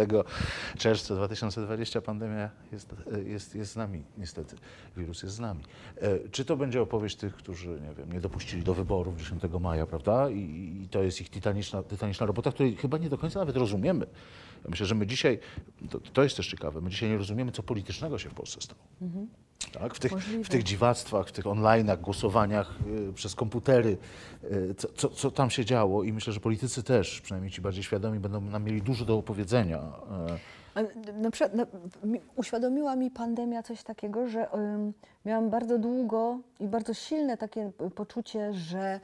[0.77, 2.95] czerwca 2020 pandemia jest,
[3.25, 4.55] jest, jest z nami, niestety,
[4.97, 5.63] wirus jest z nami.
[6.01, 9.85] E, Czy to będzie opowieść tych, którzy, nie wiem, nie dopuścili do wyborów 10 maja,
[9.85, 13.57] prawda, i, i to jest ich tytaniczna, tytaniczna robota, której chyba nie do końca nawet
[13.57, 14.05] rozumiemy.
[14.63, 15.39] Ja myślę, że my dzisiaj,
[15.89, 18.81] to, to jest też ciekawe, my dzisiaj nie rozumiemy, co politycznego się w Polsce stało.
[19.73, 19.95] Tak?
[19.95, 20.43] W, tych, Możliwe.
[20.43, 22.75] w tych dziwactwach, w tych online'ach, głosowaniach
[23.09, 23.97] y, przez komputery,
[24.43, 27.83] y, co, co, co tam się działo i myślę, że politycy też, przynajmniej ci bardziej
[27.83, 29.79] świadomi, będą nam mieli dużo do opowiedzenia.
[30.75, 31.65] A Na przykład, na,
[32.03, 34.47] mi, uświadomiła mi pandemia coś takiego, że
[35.25, 38.99] miałam bardzo długo i bardzo silne takie poczucie, że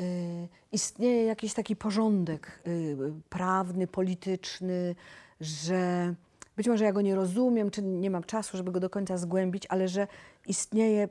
[0.00, 2.96] y, istnieje jakiś taki porządek y,
[3.28, 4.94] prawny, polityczny,
[5.40, 6.14] że
[6.56, 9.66] być może ja go nie rozumiem, czy nie mam czasu, żeby go do końca zgłębić,
[9.68, 10.06] ale że
[10.46, 11.08] istnieje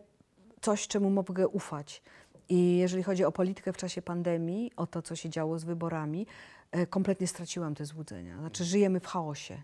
[0.61, 2.01] coś, czemu mogę ufać.
[2.49, 6.27] I jeżeli chodzi o politykę w czasie pandemii, o to, co się działo z wyborami,
[6.71, 8.37] e, kompletnie straciłam te złudzenia.
[8.39, 9.61] Znaczy, żyjemy w chaosie.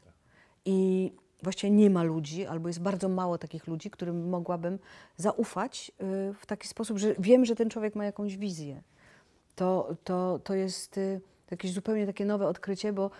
[0.65, 1.11] I
[1.43, 4.79] właściwie nie ma ludzi, albo jest bardzo mało takich ludzi, którym mogłabym
[5.17, 8.81] zaufać y, w taki sposób, że wiem, że ten człowiek ma jakąś wizję.
[9.55, 11.21] To, to, to jest y,
[11.51, 13.11] jakieś zupełnie takie nowe odkrycie, bo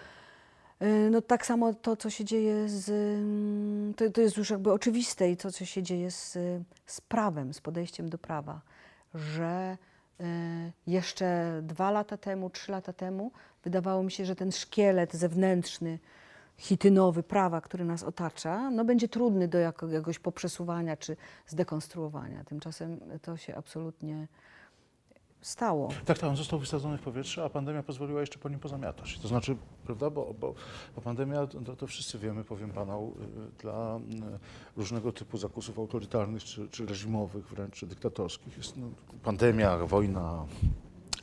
[1.12, 2.90] no, tak samo to, co się dzieje z.
[2.90, 7.02] mm, To, to jest już jakby oczywiste i to, co się dzieje z, y, z
[7.02, 8.62] prawem, z podejściem do prawa,
[9.14, 9.78] że
[10.22, 10.24] y,
[10.88, 13.32] jeszcze dwa lata temu, trzy lata temu
[13.64, 16.00] wydawało mi się, że ten szkielet zewnętrzny,
[16.58, 21.18] chitynowy prawa, który nas otacza, no będzie trudny do jakiegoś poprzesuwania czy
[21.48, 22.44] zdekonstruowania.
[22.44, 24.28] Tymczasem to się absolutnie
[25.42, 25.90] stało.
[26.06, 29.20] Tak, tak, on został wysadzony w powietrze, a pandemia pozwoliła jeszcze po nim pozamiatać.
[29.20, 30.54] To znaczy, prawda, bo, bo,
[30.96, 33.14] bo pandemia, to, to wszyscy wiemy, powiem panu,
[33.58, 34.00] y, dla y,
[34.78, 38.88] różnego typu zakusów autorytarnych czy, czy reżimowych, wręcz czy dyktatorskich jest no,
[39.24, 40.46] pandemia, wojna,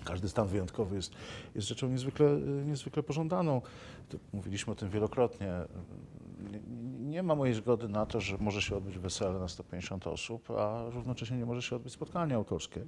[0.04, 1.12] każdy stan wyjątkowy jest,
[1.54, 3.62] jest rzeczą niezwykle, y, niezwykle pożądaną.
[4.32, 5.52] Mówiliśmy o tym wielokrotnie.
[7.00, 10.82] Nie, ma mojej zgody na to, że może się odbyć wesele na 150 osób, a
[10.90, 12.80] równocześnie nie może się odbyć spotkanie autorskie.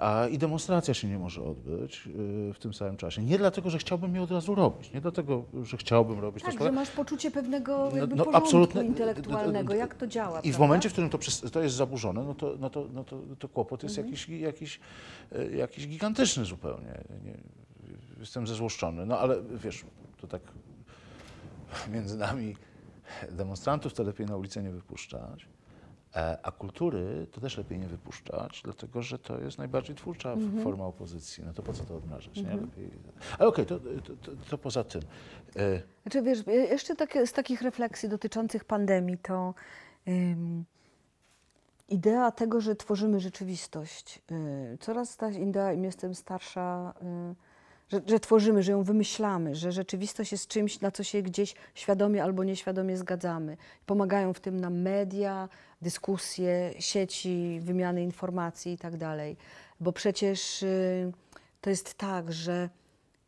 [0.00, 3.22] A i demonstracja się nie może odbyć y, w tym samym czasie.
[3.22, 6.62] Nie dlatego, że chciałbym je od razu robić, nie dlatego, że chciałbym robić to Tak,
[6.62, 10.38] że masz poczucie pewnego No- jakby no, porządku intelektualnego, jak to działa.
[10.38, 10.58] I w prawda?
[10.58, 11.18] momencie, w którym to,
[11.52, 14.14] to jest zaburzone, no to, no to, no to, to kłopot jest Mhm.
[14.14, 14.80] jakiś, jakiś,
[15.32, 17.04] e, jakiś gigantyczny zupełnie.
[17.24, 17.34] Nie,
[18.20, 19.06] jestem zezłoszczony.
[19.06, 19.84] No ale wiesz,
[20.20, 20.42] to tak
[21.92, 22.56] między nami
[23.30, 25.48] demonstrantów to lepiej na ulicę nie wypuszczać.
[26.16, 30.38] e, A kultury to też lepiej nie wypuszczać, dlatego że to jest najbardziej twórcza f-
[30.38, 30.62] Mhm.
[30.64, 31.44] forma opozycji.
[31.46, 32.36] No to po co to odmrażać?
[32.42, 32.50] Nie?
[32.56, 32.90] Lepiej...
[33.38, 33.86] Ale okej, to, to,
[34.22, 35.02] to, to poza tym.
[35.56, 39.54] e, Znaczy, wiesz, e, jeszcze takie, z takich refleksji dotyczących pandemii, to
[40.08, 40.64] ym,
[41.88, 44.22] idea tego, że tworzymy rzeczywistość.
[44.80, 47.34] Coraz ta idea, im jestem starsza, y,
[47.88, 52.22] że, że tworzymy, że ją wymyślamy, że rzeczywistość jest czymś, na co się gdzieś świadomie
[52.22, 53.56] albo nieświadomie zgadzamy.
[53.86, 55.48] Pomagają w tym nam media,
[55.82, 59.36] dyskusje, sieci, wymiany informacji i tak dalej.
[59.80, 61.12] Bo przecież y,
[61.60, 62.68] to jest tak, że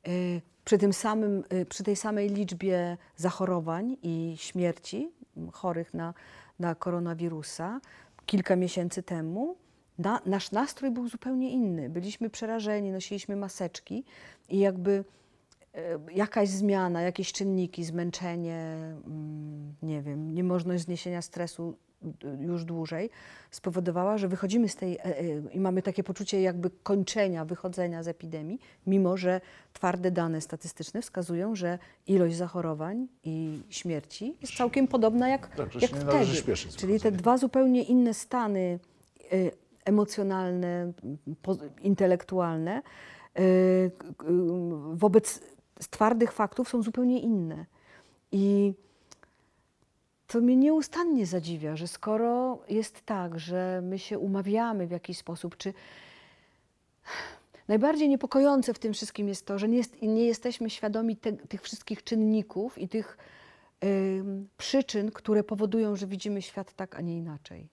[0.09, 5.11] y, przy, tym samym, y, przy tej samej liczbie zachorowań i śmierci
[5.53, 6.15] chorych na,
[6.59, 7.81] na koronawirusa
[8.27, 9.57] kilka miesięcy temu,
[10.01, 11.89] na, nasz nastrój był zupełnie inny.
[11.91, 14.05] Byliśmy przerażeni, nosiliśmy maseczki
[14.49, 15.05] i jakby
[15.75, 18.75] e, jakaś zmiana, jakieś czynniki, zmęczenie,
[19.07, 23.11] mm, nie wiem, niemożność zniesienia stresu d- już dłużej,
[23.51, 25.23] spowodowała, że wychodzimy z tej e, e,
[25.53, 29.41] i mamy takie poczucie jakby kończenia, wychodzenia z epidemii, mimo że
[29.73, 35.91] twarde dane statystyczne wskazują, że ilość zachorowań i śmierci jest całkiem podobna jak, Tak, jak
[35.91, 36.25] wtedy.
[36.77, 38.79] Czyli te dwa zupełnie inne stany
[39.91, 40.93] emocjonalne,
[41.83, 42.83] intelektualne
[43.39, 43.91] y, y,
[44.95, 45.41] wobec
[45.91, 47.67] twardych faktów są zupełnie inne.
[48.33, 48.75] I
[50.27, 55.57] to mnie nieustannie zadziwia, że skoro jest tak, że my się umawiamy w jakiś sposób,
[55.57, 55.75] czy
[57.69, 61.63] najbardziej niepokojące w tym wszystkim jest to, że nie, jest, nie jesteśmy świadomi te, tych
[61.63, 63.19] wszystkich czynników i tych
[64.57, 67.69] przyczyn, które powodują, że widzimy świat tak, a nie inaczej.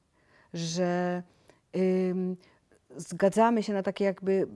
[0.53, 1.23] Że
[2.97, 4.47] zgadzamy się na takie jakby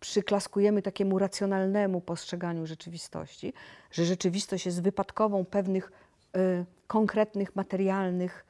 [0.00, 3.52] przyklaskujemy takiemu racjonalnemu postrzeganiu rzeczywistości,
[3.90, 5.92] że rzeczywistość jest wypadkową pewnych
[6.36, 8.46] y, konkretnych, materialnych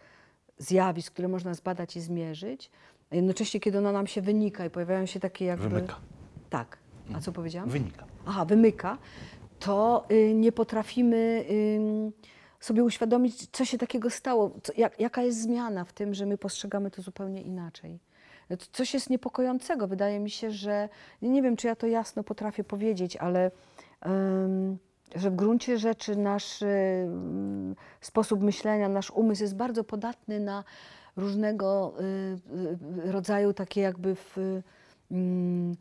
[0.58, 2.70] zjawisk, które można zbadać i zmierzyć.
[3.10, 5.68] A Jednocześnie, kiedy ona nam się wynika i pojawiają się takie jakby...
[5.68, 5.96] Wymyka.
[6.50, 6.78] Tak.
[7.14, 7.68] A co powiedziałam?
[7.68, 8.04] Wynika.
[8.26, 8.98] Aha, wymyka,
[9.58, 11.44] to y, nie potrafimy
[11.76, 12.12] ym,
[12.64, 16.38] sobie uświadomić, co się takiego stało, co, jak, jaka jest zmiana w tym, że my
[16.38, 17.98] postrzegamy to zupełnie inaczej.
[18.72, 19.88] Coś jest niepokojącego.
[19.88, 20.88] Wydaje mi się, że
[21.22, 23.50] nie wiem, czy ja to jasno potrafię powiedzieć, ale
[24.06, 24.78] ym,
[25.14, 30.64] że w gruncie rzeczy nasz ym, sposób myślenia, nasz umysł jest bardzo podatny na
[31.16, 34.38] różnego y, y, rodzaju takie jakby w,
[35.12, 35.76] ym,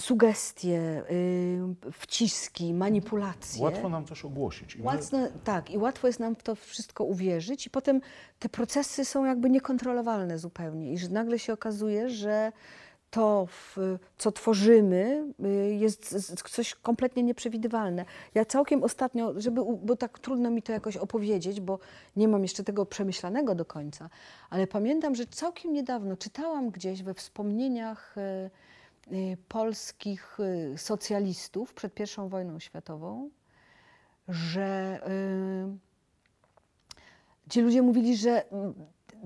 [0.00, 3.62] sugestie, y, wciski, manipulacje.
[3.62, 4.76] Łatwo nam też ogłosić.
[4.76, 4.82] I
[5.12, 8.00] my- tak, i łatwo jest nam w to wszystko uwierzyć, i potem
[8.38, 10.92] te procesy są jakby niekontrolowalne zupełnie.
[10.92, 12.52] I że nagle się okazuje, że
[13.10, 13.48] to,
[14.18, 18.04] co tworzymy, y, jest coś kompletnie nieprzewidywalne.
[18.34, 21.78] Ja całkiem ostatnio, żeby, bo tak trudno mi to jakoś opowiedzieć, bo
[22.16, 24.10] nie mam jeszcze tego przemyślanego do końca,
[24.50, 28.50] ale pamiętam, że całkiem niedawno czytałam gdzieś we wspomnieniach y,
[29.48, 33.30] polskich y, socjalistów przed I wojną światową,
[34.28, 35.00] że
[37.46, 38.44] y, ci ludzie mówili, że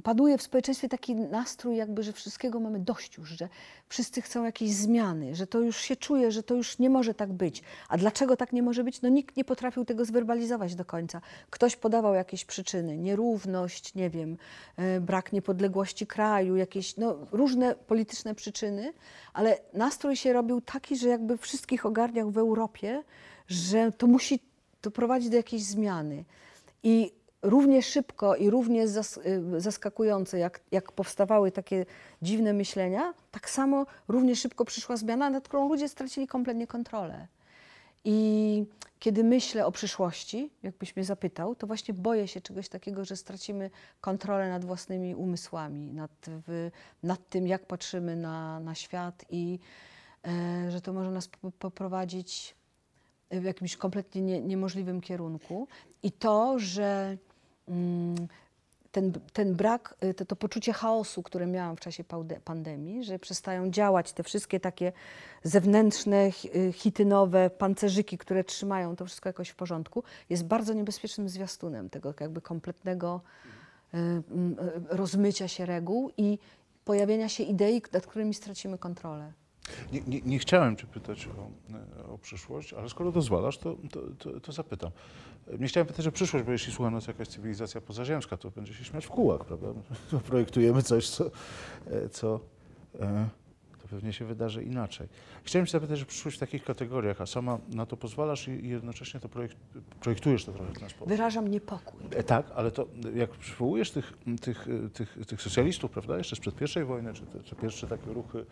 [0.02, 3.48] panuje w społeczeństwie taki nastrój, jakby, że wszystkiego mamy dość już, że
[3.88, 7.32] wszyscy chcą jakiejś zmiany, że to już się czuje, że to już nie może tak
[7.32, 7.62] być.
[7.88, 9.02] A dlaczego tak nie może być?
[9.02, 11.20] No nikt nie potrafił tego zwerbalizować do końca.
[11.50, 14.36] Ktoś podawał jakieś przyczyny, nierówność, nie wiem,
[14.76, 18.92] e, brak niepodległości kraju, jakieś no, różne polityczne przyczyny,
[19.32, 23.02] ale nastrój się robił taki, że jakby wszystkich ogarniał w Europie,
[23.48, 24.40] że to musi
[24.82, 26.24] doprowadzić do jakiejś zmiany.
[26.82, 27.12] I
[27.42, 31.86] równie szybko i równie y, zaskakujące, jak, jak powstawały takie
[32.22, 37.26] dziwne myślenia, tak samo równie szybko przyszła zmiana, nad którą ludzie stracili kompletnie kontrolę.
[38.04, 38.64] I
[38.98, 43.70] kiedy myślę o przyszłości, jakbyś mnie zapytał, to właśnie boję się czegoś takiego, że stracimy
[44.00, 46.70] kontrolę nad własnymi umysłami, nad, w,
[47.02, 49.58] nad tym, jak patrzymy na, na świat i
[50.26, 52.54] e, że to może nas po- poprowadzić
[53.30, 55.68] w jakimś kompletnie nie, niemożliwym kierunku.
[56.02, 57.16] I to, że
[58.92, 62.04] ten, ten brak, y, to, to poczucie chaosu, które miałam w czasie
[62.44, 64.92] pandemii, że przestają działać te wszystkie takie
[65.42, 71.90] zewnętrzne, y, chitynowe pancerzyki, które trzymają to wszystko jakoś w porządku, jest bardzo niebezpiecznym zwiastunem
[71.90, 73.20] tego jakby kompletnego
[73.94, 74.56] y, mm,
[74.88, 76.38] rozmycia się reguł i
[76.84, 79.32] pojawienia się idei, nad którymi stracimy kontrolę.
[79.92, 84.40] Nie, nie, nie chciałem Cię pytać o, o przyszłość, ale skoro dozwalasz, to, to, to,
[84.40, 84.90] to zapytam.
[85.58, 88.84] Nie chciałem pytać o przyszłość, bo jeśli słucha nas jakaś cywilizacja pozaziemska, to będzie się
[88.84, 89.68] śmiać w kółach, prawda?
[90.30, 91.30] Projektujemy coś, co,
[91.90, 92.40] e, co
[93.00, 93.28] e,
[93.82, 95.08] to pewnie się wydarzy inaczej.
[95.44, 99.20] Chciałem Cię zapytać o przyszłość w takich kategoriach, a sama na to pozwalasz i, jednocześnie
[99.20, 99.56] to projekt,
[100.00, 101.08] projektujesz to trochę w ten sposób.
[101.08, 102.00] Wyrażam niepokój.
[102.16, 106.84] E, Tak, ale to jak przywołujesz tych, tych, tych, tych socjalistów, prawda, jeszcze sprzed pierwszej
[106.84, 108.46] wojny, czy, te- czy pierwsze takie ruchy,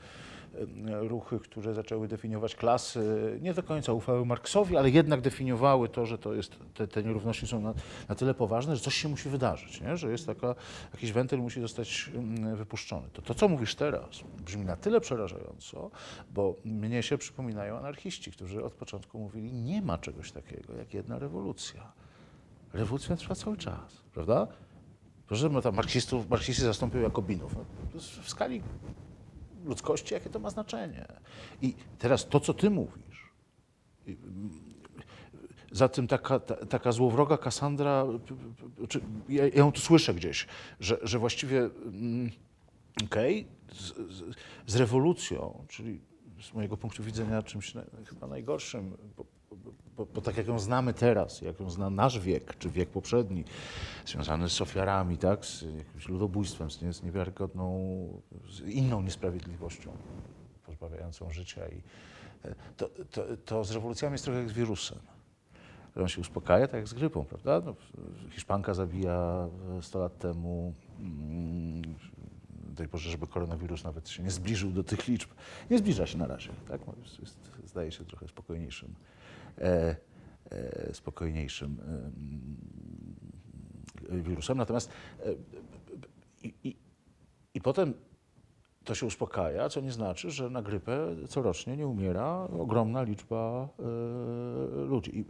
[1.00, 6.18] ruchy, które zaczęły definiować klasy, nie do końca ufały Marksowi, ale jednak definiowały to, że
[6.18, 7.74] to jest, te, te nierówności są na,
[8.08, 9.96] na tyle poważne, że coś się musi wydarzyć, nie?
[9.96, 10.54] że jest taka,
[10.92, 13.08] jakiś wentyl musi zostać mm, wypuszczony.
[13.12, 14.08] To, to, co mówisz teraz,
[14.44, 15.90] brzmi na tyle przerażająco,
[16.30, 21.18] bo mnie się przypominają anarchiści, którzy od początku mówili, nie ma czegoś takiego jak jedna
[21.18, 21.92] rewolucja.
[22.72, 24.46] Rewolucja trwa cały czas, prawda?
[25.26, 27.54] Proszę, tam marksistów, marksiści zastąpił Jakobinów.
[27.56, 28.62] No, w skali
[29.64, 31.06] ludzkości, jakie to ma znaczenie.
[31.62, 33.30] I teraz to, co ty mówisz,
[34.06, 34.50] i, mm,
[35.72, 37.36] za tym taka, ta, taka złowroga
[38.18, 40.46] p- czy, ja, ja ją tu słyszę gdzieś,
[40.80, 42.30] że, że właściwie mm,
[43.04, 44.36] okej, z, z,
[44.66, 46.00] z rewolucją, czyli
[46.42, 49.24] z mojego punktu widzenia czymś na, chyba najgorszym, bo,
[49.96, 53.44] bo, bo, tak jak ją znamy teraz, jak ją zna nasz wiek, czy wiek poprzedni,
[54.06, 58.08] związany z ofiarami, tak, z jakimś ludobójstwem, z, nie, z niewiarygodną,
[58.48, 59.92] z inną niesprawiedliwością
[60.66, 61.82] pozbawiającą życia i
[62.44, 64.98] e, to, to, to z rewolucjami jest trochę jak z wirusem.
[65.96, 67.62] On się uspokaja, tak jak z grypą, prawda?
[67.64, 67.74] No,
[68.30, 70.74] Hiszpanka zabija e, 100 lat temu.
[71.00, 71.82] mm,
[72.76, 75.30] Daj Boże, żeby koronawirus nawet się nie zbliżył do tych liczb.
[75.70, 76.80] Nie zbliża się na razie, tak?
[77.02, 79.19] Jest, jest, zdaje się trochę spokojniejszym e, e,
[80.92, 81.76] spokojniejszym
[84.10, 84.58] e, wirusem.
[84.58, 84.90] Natomiast
[85.26, 85.34] e,
[86.42, 86.76] i, i,
[87.54, 87.94] i potem
[88.84, 93.82] to się uspokaja, co nie znaczy, że na grypę corocznie nie umiera ogromna liczba e,
[94.84, 95.18] ludzi.
[95.18, 95.24] I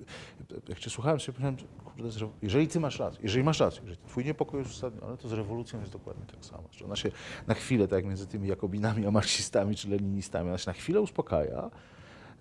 [0.68, 2.08] jak cię słuchałem, sobie pomyślałem, kurde,
[2.42, 5.80] jeżeli ty masz rację, jeżeli masz rację, jeżeli twój niepokój jest uzasadniony, to z rewolucją
[5.80, 6.64] jest dokładnie tak samo.
[6.72, 7.10] Że ona się
[7.46, 11.00] na chwilę, tak jak między tymi Jakobinami a marksistami czy leninistami, ona się na chwilę
[11.00, 11.70] uspokaja,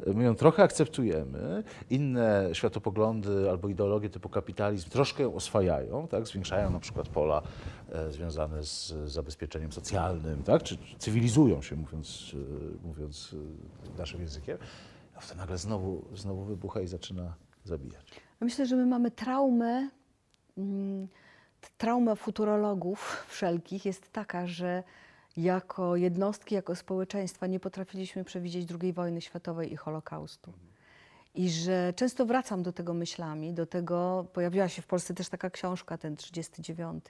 [0.06, 6.28] My ją trochę akceptujemy, inne światopoglądy albo ideologie typu kapitalizm troszkę ją oswajają, tak?
[6.28, 7.42] zwiększają na przykład pola
[7.92, 10.64] e, związane z zabezpieczeniem socjalnym, tak?
[10.64, 12.36] czy cywilizują się, mówiąc,
[12.84, 13.36] e, mówiąc
[13.96, 14.58] e, naszym językiem,
[15.16, 17.34] a wtedy nagle znowu, znowu wybucha i zaczyna
[17.64, 18.06] zabijać.
[18.42, 19.90] Myślę, że my mamy traumę.
[20.58, 21.08] mm,
[21.78, 24.84] Trauma futurologów wszelkich jest taka, że
[25.44, 30.54] jako jednostki, jako społeczeństwa nie potrafiliśmy przewidzieć II wojny światowej i Holokaustu.
[31.36, 35.50] I że często wracam do tego myślami, do tego, pojawiła się w Polsce też taka
[35.50, 37.06] książka, ten 39.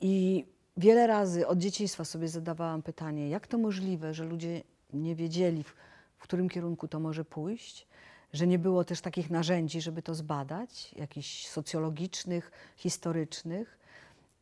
[0.00, 0.44] I
[0.76, 5.74] wiele razy od dzieciństwa sobie zadawałam pytanie, jak to możliwe, że ludzie nie wiedzieli, w,
[6.16, 7.86] w którym kierunku to może pójść,
[8.32, 13.78] że nie było też takich narzędzi, żeby to zbadać, jakichś socjologicznych, historycznych,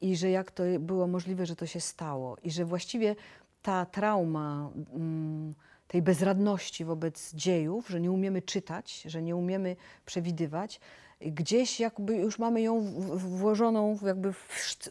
[0.03, 3.17] i że jak to było możliwe, że to się stało, i że właściwie
[3.63, 5.55] ta trauma mm,
[5.89, 9.77] tej bezradności wobec dziejów, że nie umiemy czytać, że nie umiemy
[10.07, 10.81] przewidywać,
[11.21, 12.81] gdzieś jakby już mamy ją
[13.17, 14.33] włożoną, jakby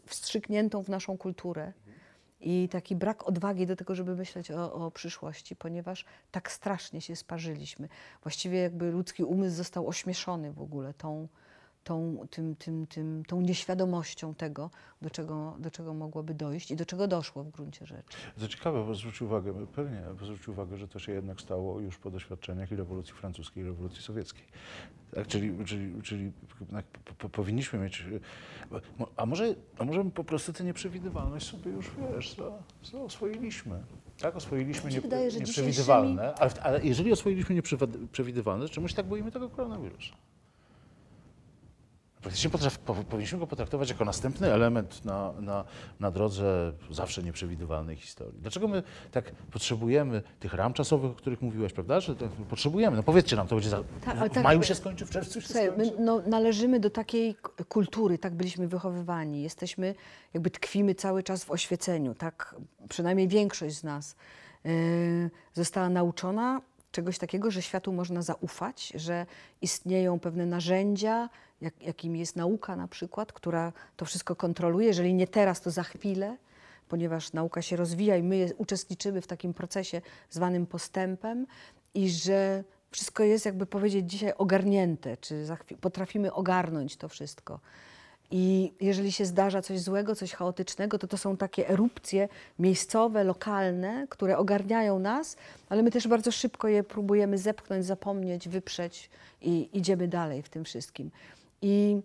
[0.06, 1.74] wstrzykniętą w naszą kulturę.
[2.44, 7.16] I taki brak odwagi do tego, żeby myśleć o, o przyszłości, ponieważ tak strasznie się
[7.16, 7.90] sparzyliśmy.
[8.24, 11.28] Właściwie jakby ludzki umysł został ośmieszony w ogóle tą,
[11.84, 14.70] tą, tym, tym, tym, tą nieświadomością tego,
[15.02, 18.18] do czego, do czego mogłoby dojść i do czego doszło w gruncie rzeczy.
[18.40, 22.12] To ciekawe, bo zwróć uwagę, pewnie, zwróć uwagę, że to się jednak stało już po
[22.12, 24.46] doświadczeniach i rewolucji francuskiej, i rewolucji sowieckiej.
[25.16, 26.32] Tak, czyli, czyli, czyli
[27.06, 28.06] po, po, powinniśmy mieć.
[29.18, 32.52] A może, a może po prostu tę nieprzewidywalność sobie już wiesz, za,
[32.92, 33.84] za oswoiliśmy.
[34.22, 39.32] Tak, oswoiliśmy nie, wydaje, nieprzewidywalne, ale, ale jeżeli oswoiliśmy nieprzewidywalne, to czemu się tak boimy
[39.32, 40.14] tego koronawirusa?
[42.22, 45.64] Praktycznie potraf, po, powinniśmy go potraktować jako następny element na, na,
[46.00, 48.42] na drodze zawsze nieprzewidywalnej historii.
[48.42, 52.00] Dlaczego my tak potrzebujemy tych ram czasowych, o których mówiłaś, prawda?
[52.00, 52.98] Że tak potrzebujemy.
[52.98, 55.68] No powiedzcie nam, to będzie za, w tak- maju się skończy, w czerwcu się Słuchaj,
[55.68, 55.92] skończy.
[55.98, 57.36] my no, należymy do takiej
[57.70, 59.42] kultury, tak byliśmy wychowywani.
[59.42, 59.96] Jesteśmy,
[60.34, 62.56] jakby tkwimy cały czas w oświeceniu, tak
[62.90, 64.16] przynajmniej większość z nas
[64.64, 64.72] yy,
[65.54, 66.62] została nauczona
[66.92, 69.26] czegoś takiego, że światu można zaufać, że
[69.62, 71.30] istnieją pewne narzędzia,
[71.62, 74.88] jak, jakim jest nauka na przykład, która to wszystko kontroluje.
[74.88, 76.38] Jeżeli nie teraz, to za chwilę,
[76.90, 81.48] ponieważ nauka się rozwija i my uczestniczymy w takim procesie zwanym postępem
[81.94, 85.46] i że wszystko jest, jakby powiedzieć, dzisiaj ogarnięte, czy
[85.82, 87.60] potrafimy ogarnąć to wszystko.
[88.32, 94.08] I jeżeli się zdarza coś złego, coś chaotycznego, to to są takie erupcje miejscowe, lokalne,
[94.10, 95.36] które ogarniają nas,
[95.70, 99.10] ale my też bardzo szybko je próbujemy zepchnąć, zapomnieć, wyprzeć
[99.42, 101.12] i idziemy dalej w tym wszystkim.
[101.62, 102.02] I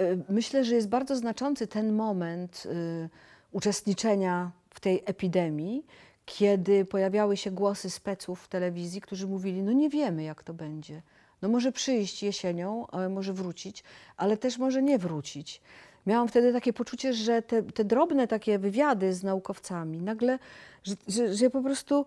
[0.00, 3.08] y, myślę, że jest bardzo znaczący ten moment y,
[3.52, 5.86] uczestniczenia w tej epidemii,
[6.26, 11.02] kiedy pojawiały się głosy speców w telewizji, którzy mówili: No nie wiemy, jak to będzie.
[11.42, 13.84] No może przyjść jesienią, może wrócić,
[14.16, 15.60] ale też może nie wrócić.
[16.06, 20.38] Miałam wtedy takie poczucie, że te, te drobne takie wywiady z naukowcami nagle,
[20.84, 22.06] że, że, że po prostu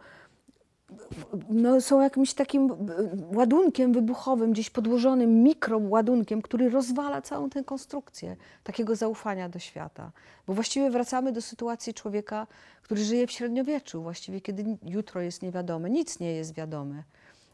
[1.50, 2.76] no, są jakimś takim e,
[3.36, 10.12] ładunkiem wybuchowym, gdzieś podłożonym mikroładunkiem, który rozwala całą tę konstrukcję takiego zaufania do świata.
[10.48, 12.48] Bo właściwie wracamy do sytuacji człowieka,
[12.82, 17.04] który żyje w średniowieczu, właściwie kiedy jutro jest niewiadome, nic nie jest wiadome.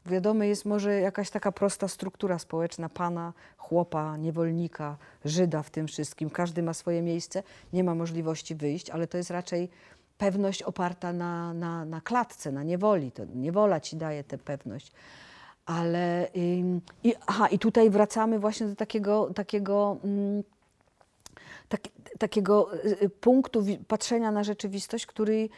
[0.06, 6.30] Wiadome jest może jakaś taka prosta struktura społeczna pana, chłopa, niewolnika, Żyda w tym wszystkim.
[6.30, 9.70] Każdy ma swoje miejsce, nie ma możliwości wyjść, ale to jest raczej
[10.20, 13.12] pewność oparta na, na, na klatce, na niewoli.
[13.12, 14.92] To niewola ci daje tę pewność.
[15.66, 16.28] Ale
[17.04, 20.44] i, aha, i tutaj wracamy właśnie do takiego, takiego, mm,
[21.70, 21.82] tak,
[22.20, 25.50] takiego y, y, punktu patrzenia na rzeczywistość, który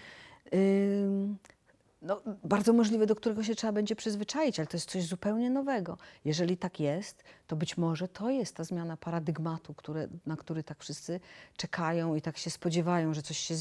[2.02, 5.98] no, bardzo możliwe, do którego się trzeba będzie przyzwyczaić, ale to jest coś zupełnie nowego.
[6.26, 10.80] Jeżeli tak jest, to być może to jest ta zmiana paradygmatu, które, na który tak
[10.80, 11.20] wszyscy
[11.58, 13.56] czekają i tak się spodziewają, że coś się,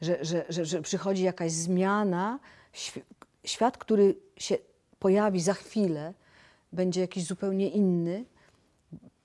[0.00, 2.38] że, że, że, że przychodzi jakaś zmiana.
[2.74, 3.02] Świ-
[3.44, 4.58] Świat, który się
[4.98, 6.14] pojawi za chwilę,
[6.72, 8.24] będzie jakiś zupełnie inny.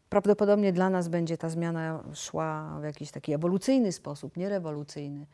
[0.10, 5.26] Prawdopodobnie dla nas będzie ta zmiana szła w jakiś taki ewolucyjny sposób, nie rewolucyjny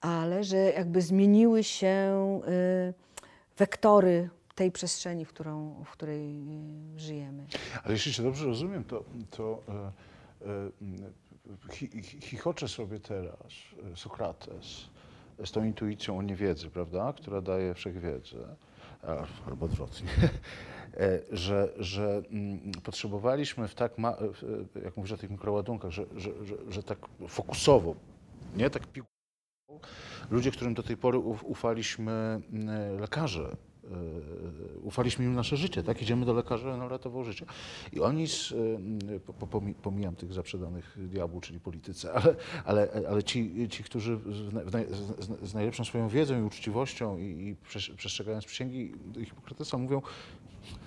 [0.00, 2.94] ale że jakby zmieniły się y,
[3.56, 6.42] wektory tej przestrzeni, w, którą, w której
[6.96, 7.46] y, żyjemy.
[7.84, 9.62] Ale jeśli cię dobrze rozumiem, to, to
[11.68, 13.52] chi- chichocze sobie teraz
[13.94, 14.90] Sokrates
[15.44, 18.56] z tą intuicją o niewiedzy, prawda, która daje wszechwiedzę,
[19.46, 20.08] albo odwrotnie,
[20.96, 26.04] e, że, że mm, potrzebowaliśmy w tak, ma, e, jak mówisz o tych mikroładunkach, że,
[26.16, 26.98] że, że, że tak
[27.28, 27.94] fokusowo,
[28.56, 28.82] nie tak
[30.30, 32.12] ludzie, którym do tej pory uf- ufaliśmy
[32.52, 33.88] mm, lekarze, e,
[34.82, 36.02] ufaliśmy im nasze życie, tak?
[36.02, 37.46] Idziemy do lekarza, on ratował życie.
[37.92, 38.54] I oni, z,
[39.50, 44.18] pomi- pomijam tych zaprzedanych diabłu, czyli politycy, ale, ale, ale ci, ci, którzy
[45.42, 48.92] z, najlepszą swoją wiedzą i uczciwością i, i przes- przestrzegając przysięgi
[49.24, 50.02] Hipokratesa mówią,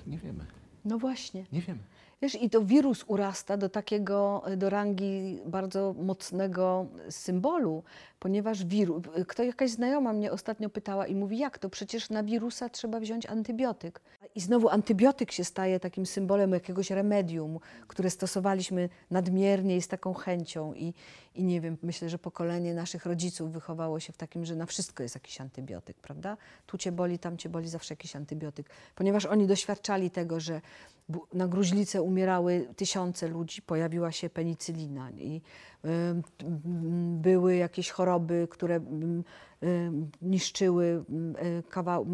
[0.08, 0.46] nie wiemy,
[0.86, 1.46] No właśnie.
[1.52, 1.80] nie wiemy.
[2.24, 7.84] Wiesz, i to wirus urasta do takiego, do rangi bardzo mocnego symbolu,
[8.20, 12.70] ponieważ wirus, kto jakaś znajoma mnie ostatnio pytała i mówi, jak to, przecież na wirusa
[12.70, 14.02] trzeba wziąć antybiotyk.
[14.36, 20.14] I znowu antybiotyk się staje takim symbolem jakiegoś remedium, które stosowaliśmy nadmiernie i z taką
[20.14, 20.94] chęcią i,
[21.36, 25.04] i nie wiem, myślę, że pokolenie naszych rodziców wychowało się w takim, że na wszystko
[25.04, 26.38] jest jakiś antybiotyk, prawda?
[26.66, 28.70] Tu cię boli, tam cię boli, zawsze jakiś antybiotyk.
[28.96, 30.62] Ponieważ oni doświadczali tego, że
[31.34, 35.42] na gruźlicę umierały tysiące ludzi, pojawiła się penicylina i
[37.22, 38.80] były jakieś choroby, które
[40.22, 41.04] niszczyły
[41.60, 42.06] y, kawał,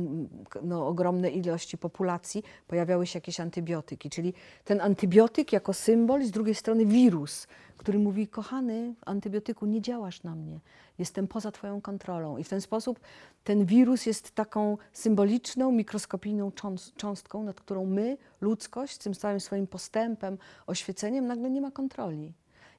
[0.63, 4.09] no, ogromne ilości populacji, pojawiały się jakieś antybiotyki.
[4.09, 4.33] Czyli
[4.65, 7.47] ten antybiotyk jako symbol, z drugiej strony wirus,
[7.77, 10.59] który mówi, kochany antybiotyku, nie działasz na mnie,
[10.99, 12.37] jestem poza twoją kontrolą.
[12.37, 12.99] I w ten sposób
[13.43, 19.39] ten wirus jest taką symboliczną, mikroskopijną cząst- cząstką, nad którą my, ludzkość, z tym całym
[19.39, 22.33] swoim postępem, oświeceniem, nagle nie ma kontroli.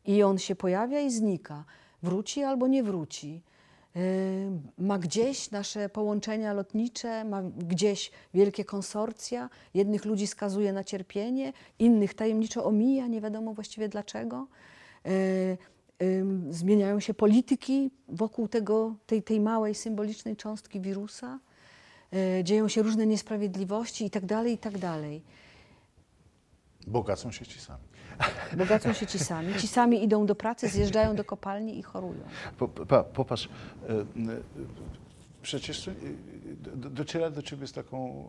[0.07, 1.65] I on się pojawia i znika.
[2.03, 3.43] Wróci albo nie wróci.
[3.95, 4.03] Yy,
[4.79, 9.51] Ma gdzieś nasze połączenia lotnicze, ma gdzieś wielkie konsorcja.
[9.75, 14.47] Jednych ludzi skazuje na cierpienie, innych tajemniczo omija, nie wiadomo właściwie dlaczego.
[15.05, 15.59] Yy,
[16.03, 21.39] ym, Zmieniają się polityki wokół tego, tej, tej małej symbolicznej cząstki wirusa.
[22.13, 25.23] Yy, Dzieją się różne niesprawiedliwości i tak dalej, i tak dalej.
[26.87, 27.83] Bogacą się ci sami.
[28.57, 29.55] Bogacą się ci sami.
[29.55, 32.21] Ci sami idą do pracy, zjeżdżają do kopalni i chorują.
[32.59, 33.49] Po, pa, popatrz,
[33.89, 34.05] e, e,
[35.43, 35.93] przecież e,
[36.77, 38.25] do- dociera do ciebie z taką,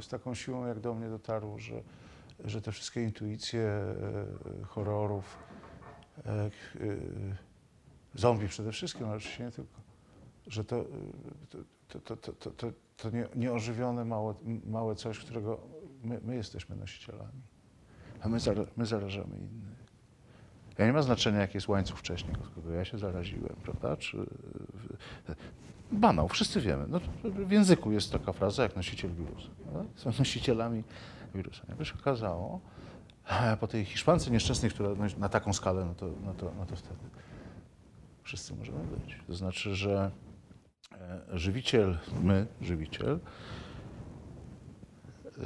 [0.00, 1.82] z taką siłą, jak do mnie dotarło, że,
[2.44, 3.70] że te wszystkie intuicje
[4.66, 5.38] horrorów,
[8.14, 9.80] zombie przede wszystkim, ale oczywiście nie tylko,
[10.46, 10.84] że to,
[11.50, 11.58] to,
[11.88, 14.34] to, to, to, to, to, to nie, nieożywione małe,
[14.66, 15.60] małe coś, którego
[16.02, 17.42] my, my jesteśmy nosicielami,
[18.26, 18.38] a my,
[18.76, 19.76] my zarażamy innych.
[20.78, 23.96] Ja nie ma znaczenia, jaki jest łańcuch wcześniej, od kogo ja się zaraziłem, prawda?
[23.96, 25.34] Czy, w-
[25.92, 26.84] banał, wszyscy wiemy.
[26.88, 29.48] No, w języku jest taka fraza jak nosiciel wirusa.
[29.62, 29.84] Prawda?
[29.96, 30.84] Są nosicielami
[31.34, 31.62] wirusa.
[31.68, 32.60] Jakby się okazało,
[33.28, 36.66] e, po tej Hiszpance nieszczęsnej, która no, na taką skalę, no to, no, to, no
[36.66, 37.00] to wtedy
[38.22, 39.18] wszyscy możemy być.
[39.26, 40.10] To znaczy, że
[40.92, 43.20] e, żywiciel, my, żywiciel,
[45.24, 45.40] Ja do,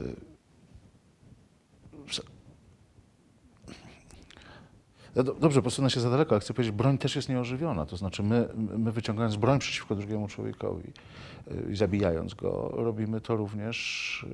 [5.15, 7.87] dobrze, posunę się za daleko, ale chcę powiedzieć, broń też jest nieożywiona.
[7.87, 8.49] To znaczy my,
[8.79, 10.93] my wyciągając broń przeciwko drugiemu człowiekowi
[11.69, 14.27] y, i zabijając go, robimy to również...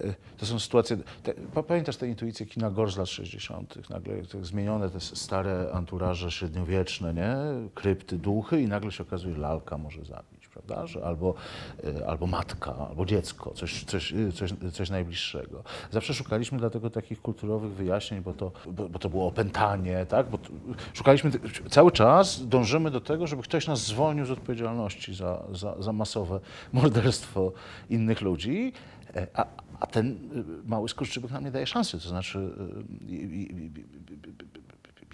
[0.00, 0.96] y, y, To są sytuacje...
[1.22, 5.70] Te, pa- pamiętasz te intuicje kina Gore z lat 60., nagle tak zmienione te stare
[5.72, 7.36] anturaże średniowieczne, nie?
[7.74, 10.86] Krypty, duchy i nagle się okazuje, lalka może zabić, prawda?
[10.86, 11.34] Że albo,
[11.84, 15.64] y, albo matka, albo dziecko, coś, coś, y, coś, coś najbliższego.
[15.90, 20.30] Zawsze szukaliśmy dlatego takich kulturowych wyjaśnień, bo to, bo, bo to było opętanie, tak?
[20.30, 20.38] Bo
[20.92, 21.30] szukaliśmy,
[21.70, 26.40] cały czas dążymy do tego, żeby ktoś nas zwolnił z odpowiedzialności za, za, za masowe
[26.72, 27.52] morderstwo
[27.90, 28.72] innych ludzi,
[29.16, 29.46] e, a,
[29.80, 30.06] a ten
[30.64, 32.00] y, mały skurczybyk nam nie daje szansy.
[32.00, 33.62] To znaczy, y,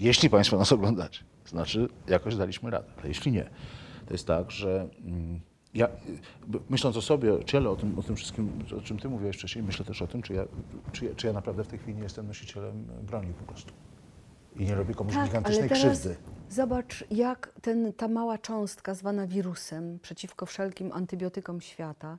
[0.00, 3.50] jeśli Państwo nas oglądacie, to znaczy jakoś daliśmy radę, ale jeśli nie,
[4.08, 5.40] to jest tak, że mm,
[5.74, 5.88] ja,
[6.70, 9.64] myśląc o sobie, o ciele, o tym, o tym wszystkim, o czym Ty mówiłeś wcześniej,
[9.64, 10.44] myślę też o tym, czy ja,
[10.92, 13.72] czy, ja, czy ja naprawdę w tej chwili nie jestem nosicielem broni po prostu.
[14.56, 16.16] I nie robię komuś gigantycznej Tak, teraz krzywdy.
[16.50, 22.18] Zobacz, jak ten, ta mała cząstka zwana wirusem przeciwko wszelkim antybiotykom świata,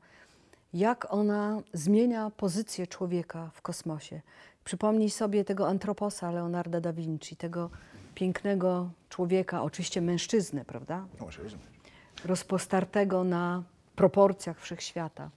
[0.73, 4.21] jak ona zmienia pozycję człowieka w kosmosie.
[4.63, 7.69] Przypomnij sobie tego antroposa Leonarda da Vinci, tego
[8.15, 11.05] pięknego człowieka, oczywiście mężczyznę, prawda?
[11.19, 11.78] No, rozumieć.
[12.25, 13.63] Rozpostartego na
[13.95, 15.29] proporcjach wszechświata.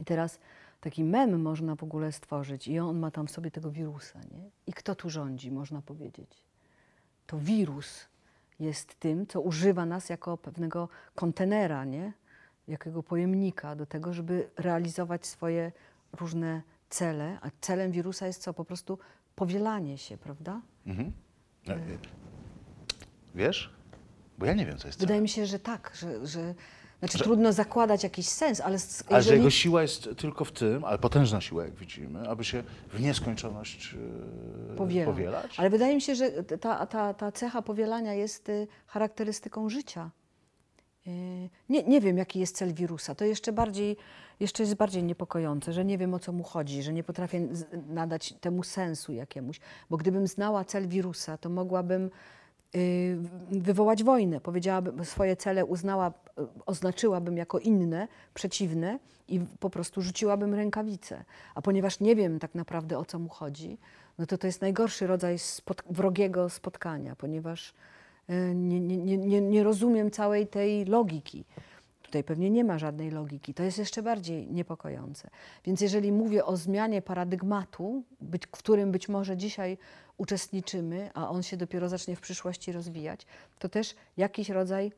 [0.00, 0.38] I teraz
[0.80, 4.50] taki mem można w ogóle stworzyć i on ma tam sobie tego wirusa, nie?
[4.66, 6.44] I kto tu rządzi, można powiedzieć?
[7.26, 8.08] To wirus
[8.60, 12.12] jest tym, co używa nas jako pewnego kontenera, nie?
[12.68, 15.72] jakiego pojemnika do tego, żeby realizować swoje
[16.12, 17.38] różne cele.
[17.42, 18.54] A celem wirusa jest co?
[18.54, 18.98] Po prostu
[19.36, 20.60] powielanie się, prawda?
[20.86, 21.12] Mhm.
[21.68, 21.78] E, e,
[23.34, 23.77] Wiesz?
[24.38, 26.54] Bo ja nie wiem, co jest Wydaje mi się, że tak, że, że
[26.98, 29.38] znaczy Że- trudno zakładać jakiś sens, ale s- Ale że jeżeli...
[29.38, 32.62] jego siła jest tylko w tym, ale potężna siła, jak widzimy, aby się
[32.92, 33.94] w nieskończoność
[34.72, 35.06] e, Powiela.
[35.12, 35.60] powielać.
[35.60, 36.30] Ale wydaje mi się, że
[36.60, 40.10] ta, ta, ta cecha powielania jest y, charakterystyką życia.
[41.06, 41.10] Y,
[41.68, 43.14] Nie, nie wiem, jaki jest cel wirusa.
[43.14, 43.96] To jeszcze bardziej,
[44.40, 47.48] jeszcze jest bardziej niepokojące, że nie wiem, o co mu chodzi, że nie potrafię
[47.86, 49.60] nadać temu sensu jakiemuś.
[49.90, 52.10] Bo gdybym znała cel wirusa, to mogłabym
[53.50, 54.40] wywołać wojnę.
[54.40, 56.12] Powiedziałabym, swoje cele uznała, y,
[56.66, 58.98] oznaczyłabym jako inne, przeciwne
[59.28, 61.24] i po prostu rzuciłabym rękawice.
[61.54, 63.78] A ponieważ nie wiem tak naprawdę o co mu chodzi,
[64.18, 67.74] no to to jest najgorszy rodzaj spot- wrogiego spotkania, ponieważ
[68.30, 71.44] y, nie, nie, nie, nie rozumiem całej tej logiki.
[72.08, 73.54] Tutaj pewnie nie ma żadnej logiki.
[73.54, 75.30] To jest jeszcze bardziej niepokojące.
[75.64, 79.78] Więc jeżeli mówię o zmianie paradygmatu, być, w którym być może dzisiaj
[80.16, 83.26] uczestniczymy, a on się dopiero zacznie w przyszłości rozwijać,
[83.58, 84.92] to też jakiś rodzaj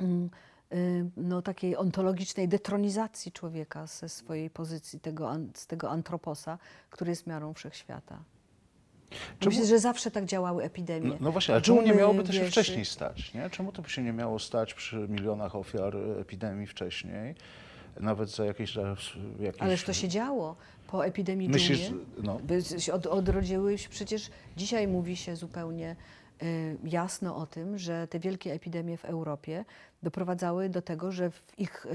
[0.00, 0.30] mm,
[0.72, 6.58] y, no, takiej ontologicznej detronizacji człowieka ze swojej pozycji, tego, z tego antroposa,
[6.90, 8.18] który jest miarą wszechświata.
[9.38, 11.08] Czemu- Myślę, że zawsze tak działały epidemie.
[11.08, 12.50] No, no właśnie, ale czemu nie miałoby to się wieszy.
[12.50, 13.34] wcześniej stać?
[13.34, 13.50] Nie?
[13.50, 17.34] Czemu to by się nie miało stać przy milionach ofiar epidemii wcześniej?
[18.00, 18.76] Nawet za jakieś...
[19.40, 22.04] jakieś Ależ to się działo po epidemii Myślisz, dżumie.
[22.22, 22.40] no,
[22.92, 25.96] Od, odrodziły się, przecież dzisiaj mówi się zupełnie
[26.42, 29.64] y, jasno o tym, że te wielkie epidemie w Europie
[30.02, 31.88] doprowadzały do tego, że w ich y,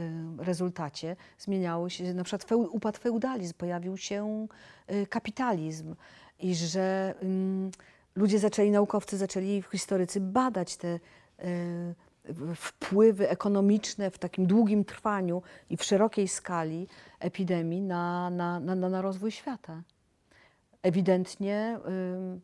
[0.00, 4.46] y, rezultacie zmieniało się, na przykład feu, upadł feudalizm, pojawił się
[4.92, 5.94] y, kapitalizm
[6.38, 7.70] i że ym,
[8.16, 10.88] ludzie zaczęli, naukowcy zaczęli, historycy badać te
[11.44, 11.94] y,
[12.54, 16.88] wpływy ekonomiczne w takim długim trwaniu i w szerokiej skali
[17.20, 19.82] epidemii na, na, na, na rozwój świata.
[20.82, 22.40] Ewidentnie ym,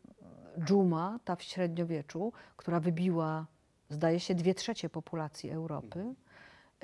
[0.64, 3.47] dżuma, ta w średniowieczu, która wybiła,
[3.90, 6.14] zdaje się, dwie trzecie populacji Europy,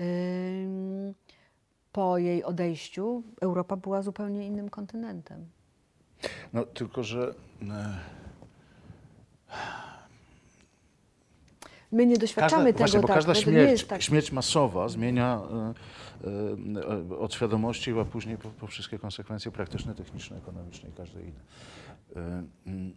[0.00, 1.14] ym,
[1.92, 5.46] po jej odejściu Europa była zupełnie innym kontynentem.
[6.52, 7.34] No tylko, że...
[7.70, 7.98] e,
[11.92, 14.02] My nie doświadczamy tego właśnie, bo tak, każda śmierć, tak.
[14.02, 15.40] śmierć masowa zmienia
[16.24, 16.30] e,
[17.14, 21.40] e, od świadomości, a później po, po wszystkie konsekwencje praktyczne, techniczne, ekonomiczne i każde inne.
[22.66, 22.96] Mm,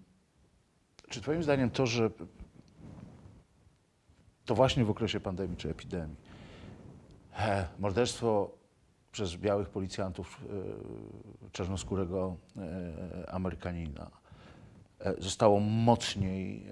[1.10, 2.10] Czy twoim zdaniem to, że
[4.46, 6.16] to właśnie w okresie pandemii czy epidemii
[7.40, 8.52] e, morderstwo
[9.12, 10.42] przez białych policjantów
[11.48, 14.12] e, czarnoskórego e, Amerykanina
[15.00, 16.66] e, zostało mocniej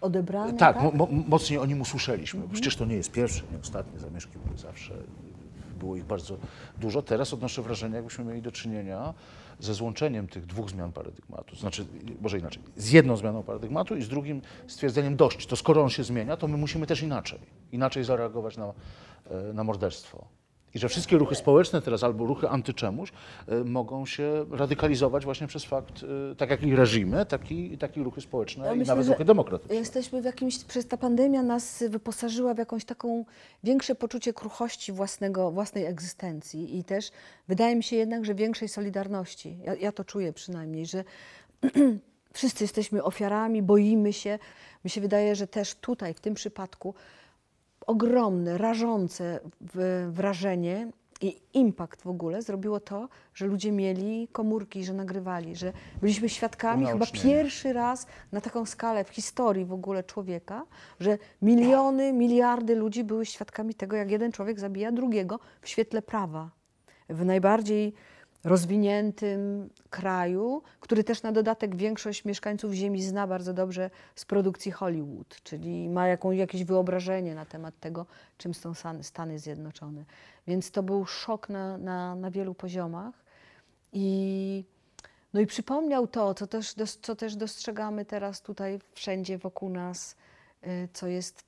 [0.00, 0.84] Odebrane, Tak, tak?
[0.84, 2.48] Mo, mo, mocniej o nim usłyszeliśmy.
[2.52, 4.94] Przecież to nie jest pierwsze, nie ostatnie zamieszki były zawsze.
[5.78, 6.36] Było ich bardzo
[6.80, 7.02] dużo.
[7.02, 9.14] Teraz odnoszę wrażenie, jakbyśmy mieli do czynienia
[9.60, 11.56] ze złączeniem tych dwóch zmian paradygmatu.
[11.56, 11.86] Znaczy,
[12.20, 15.46] może inaczej, z jedną zmianą paradygmatu i z drugim stwierdzeniem dość.
[15.46, 17.38] To skoro on się zmienia, to my musimy też inaczej.
[17.72, 18.72] Inaczej zareagować na,
[19.30, 20.24] e, na morderstwo.
[20.74, 23.12] I że wszystkie ruchy społeczne teraz albo ruchy antyczemuś
[23.48, 27.96] e, mogą się radykalizować właśnie przez fakt, e, tak jak i reżimy, tak i, tak
[27.96, 29.74] i ruchy społeczne Ja i myślę, nawet ruchy demokratyczne.
[29.74, 33.24] Jesteśmy w jakimś, przez ta pandemia nas wyposażyła w jakąś taką
[33.64, 37.10] większe poczucie kruchości własnego, własnej egzystencji i też
[37.48, 39.58] wydaje mi się jednak, że większej solidarności.
[39.64, 41.04] Ja, ja to czuję przynajmniej, że
[42.38, 44.38] wszyscy jesteśmy ofiarami, boimy się.
[44.84, 46.94] Mi się wydaje, że też tutaj, w tym przypadku,
[47.88, 49.40] ogromne, rażące
[50.08, 56.28] wrażenie i impact w ogóle zrobiło to, że ludzie mieli komórki, że nagrywali, że byliśmy
[56.28, 60.64] świadkami chyba pierwszy raz na taką skalę w historii w ogóle człowieka,
[61.00, 66.50] że miliony, miliardy ludzi były świadkami tego, jak jeden człowiek zabija drugiego w świetle prawa.
[67.08, 67.94] W najbardziej
[68.44, 75.42] rozwiniętym kraju, który też na dodatek większość mieszkańców Ziemi zna bardzo dobrze z produkcji Hollywood,
[75.42, 78.06] czyli ma jaką, jakieś wyobrażenie na temat tego,
[78.38, 80.04] czym są Stan- Stany Zjednoczone.
[80.46, 83.14] Więc to był szok na, na, na wielu poziomach.
[83.92, 84.64] I,
[85.34, 90.16] no i przypomniał to, co też, co też dostrzegamy teraz tutaj wszędzie wokół nas,
[90.66, 91.44] y, co jest,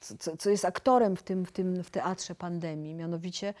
[0.00, 3.54] co, co jest aktorem w tym, w tym w teatrze pandemii, mianowicie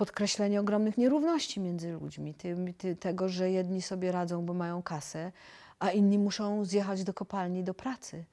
[0.00, 5.32] podkreślenie ogromnych nierówności między ludźmi, tym, ty, tego, że jedni sobie radzą, bo mają kasę,
[5.78, 8.24] a inni muszą zjechać do kopalni, do pracy.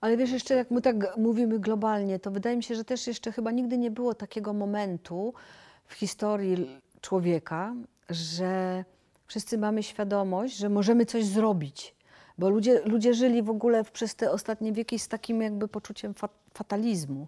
[0.00, 3.32] Ale wiesz, jeszcze jak my tak mówimy globalnie, to wydaje mi się, że też jeszcze
[3.32, 5.34] chyba nigdy nie było takiego momentu
[5.86, 7.74] w historii człowieka,
[8.10, 8.84] że
[9.26, 11.94] wszyscy mamy świadomość, że możemy coś zrobić,
[12.38, 16.28] Bo ludzie, ludzie żyli w ogóle przez te ostatnie wieki z takim jakby poczuciem fa-
[16.54, 17.26] fatalizmu.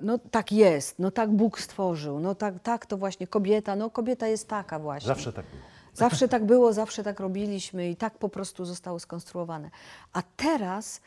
[0.00, 4.26] No tak jest, no tak Bóg stworzył, no tak, tak to właśnie kobieta, no kobieta
[4.26, 5.06] jest taka właśnie.
[5.06, 5.62] Zawsze tak było.
[5.94, 9.70] Zawsze tak było, zawsze tak robiliśmy i tak po prostu zostało skonstruowane.
[10.12, 11.00] A teraz,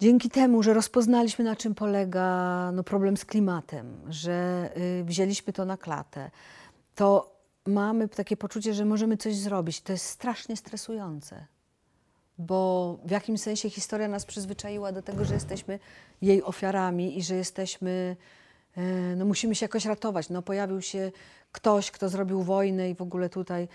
[0.00, 4.70] dzięki temu, że rozpoznaliśmy, na czym polega no, problem z klimatem, że
[5.00, 6.30] y, wzięliśmy to na klatę,
[6.94, 9.80] to mamy takie poczucie, że możemy coś zrobić.
[9.80, 11.46] To jest strasznie stresujące,
[12.38, 15.78] bo w jakimś sensie historia nas przyzwyczaiła do tego, że jesteśmy
[16.22, 18.16] jej ofiarami i że jesteśmy,
[18.76, 18.82] e,
[19.16, 20.28] no musimy się jakoś ratować.
[20.28, 21.12] No pojawił się
[21.52, 23.68] ktoś, kto zrobił wojnę i w ogóle tutaj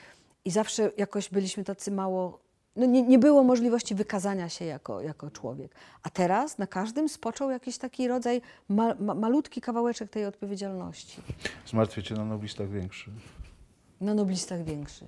[0.45, 2.39] i zawsze jakoś byliśmy tacy mało,
[2.75, 5.75] no nie, nie było możliwości wykazania się jako, jako człowiek.
[6.03, 11.21] A teraz na każdym spoczął jakiś taki rodzaj, ma, ma, malutki kawałeczek tej odpowiedzialności.
[11.65, 13.11] Zmartwię cię na noblistach większy.
[14.01, 15.07] Na noblistach większy.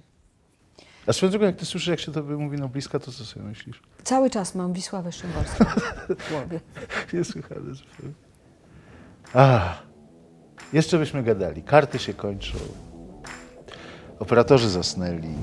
[1.07, 3.81] A swoją drogą, jak ty słyszysz, jak się tobie mówi nobliska, to co sobie myślisz?
[4.03, 5.65] Cały czas mam Wisławę Szymborską
[6.19, 6.59] w głowie.
[7.13, 8.13] Niesłychane zupełnie.
[9.33, 9.73] A,
[10.73, 11.63] jeszcze byśmy gadali.
[11.63, 12.57] Karty się kończą.
[14.19, 15.33] Operatorzy zasnęli.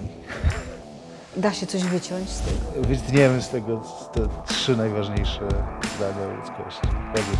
[1.37, 2.89] Da się coś wyciąć z tego?
[2.89, 3.83] Wytniemy z tego
[4.13, 5.49] te trzy najważniejsze
[5.97, 6.87] zdania ludzkości.
[7.15, 7.39] Bardzo ci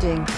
[0.00, 0.16] dziękuję.
[0.16, 0.32] Dzięki.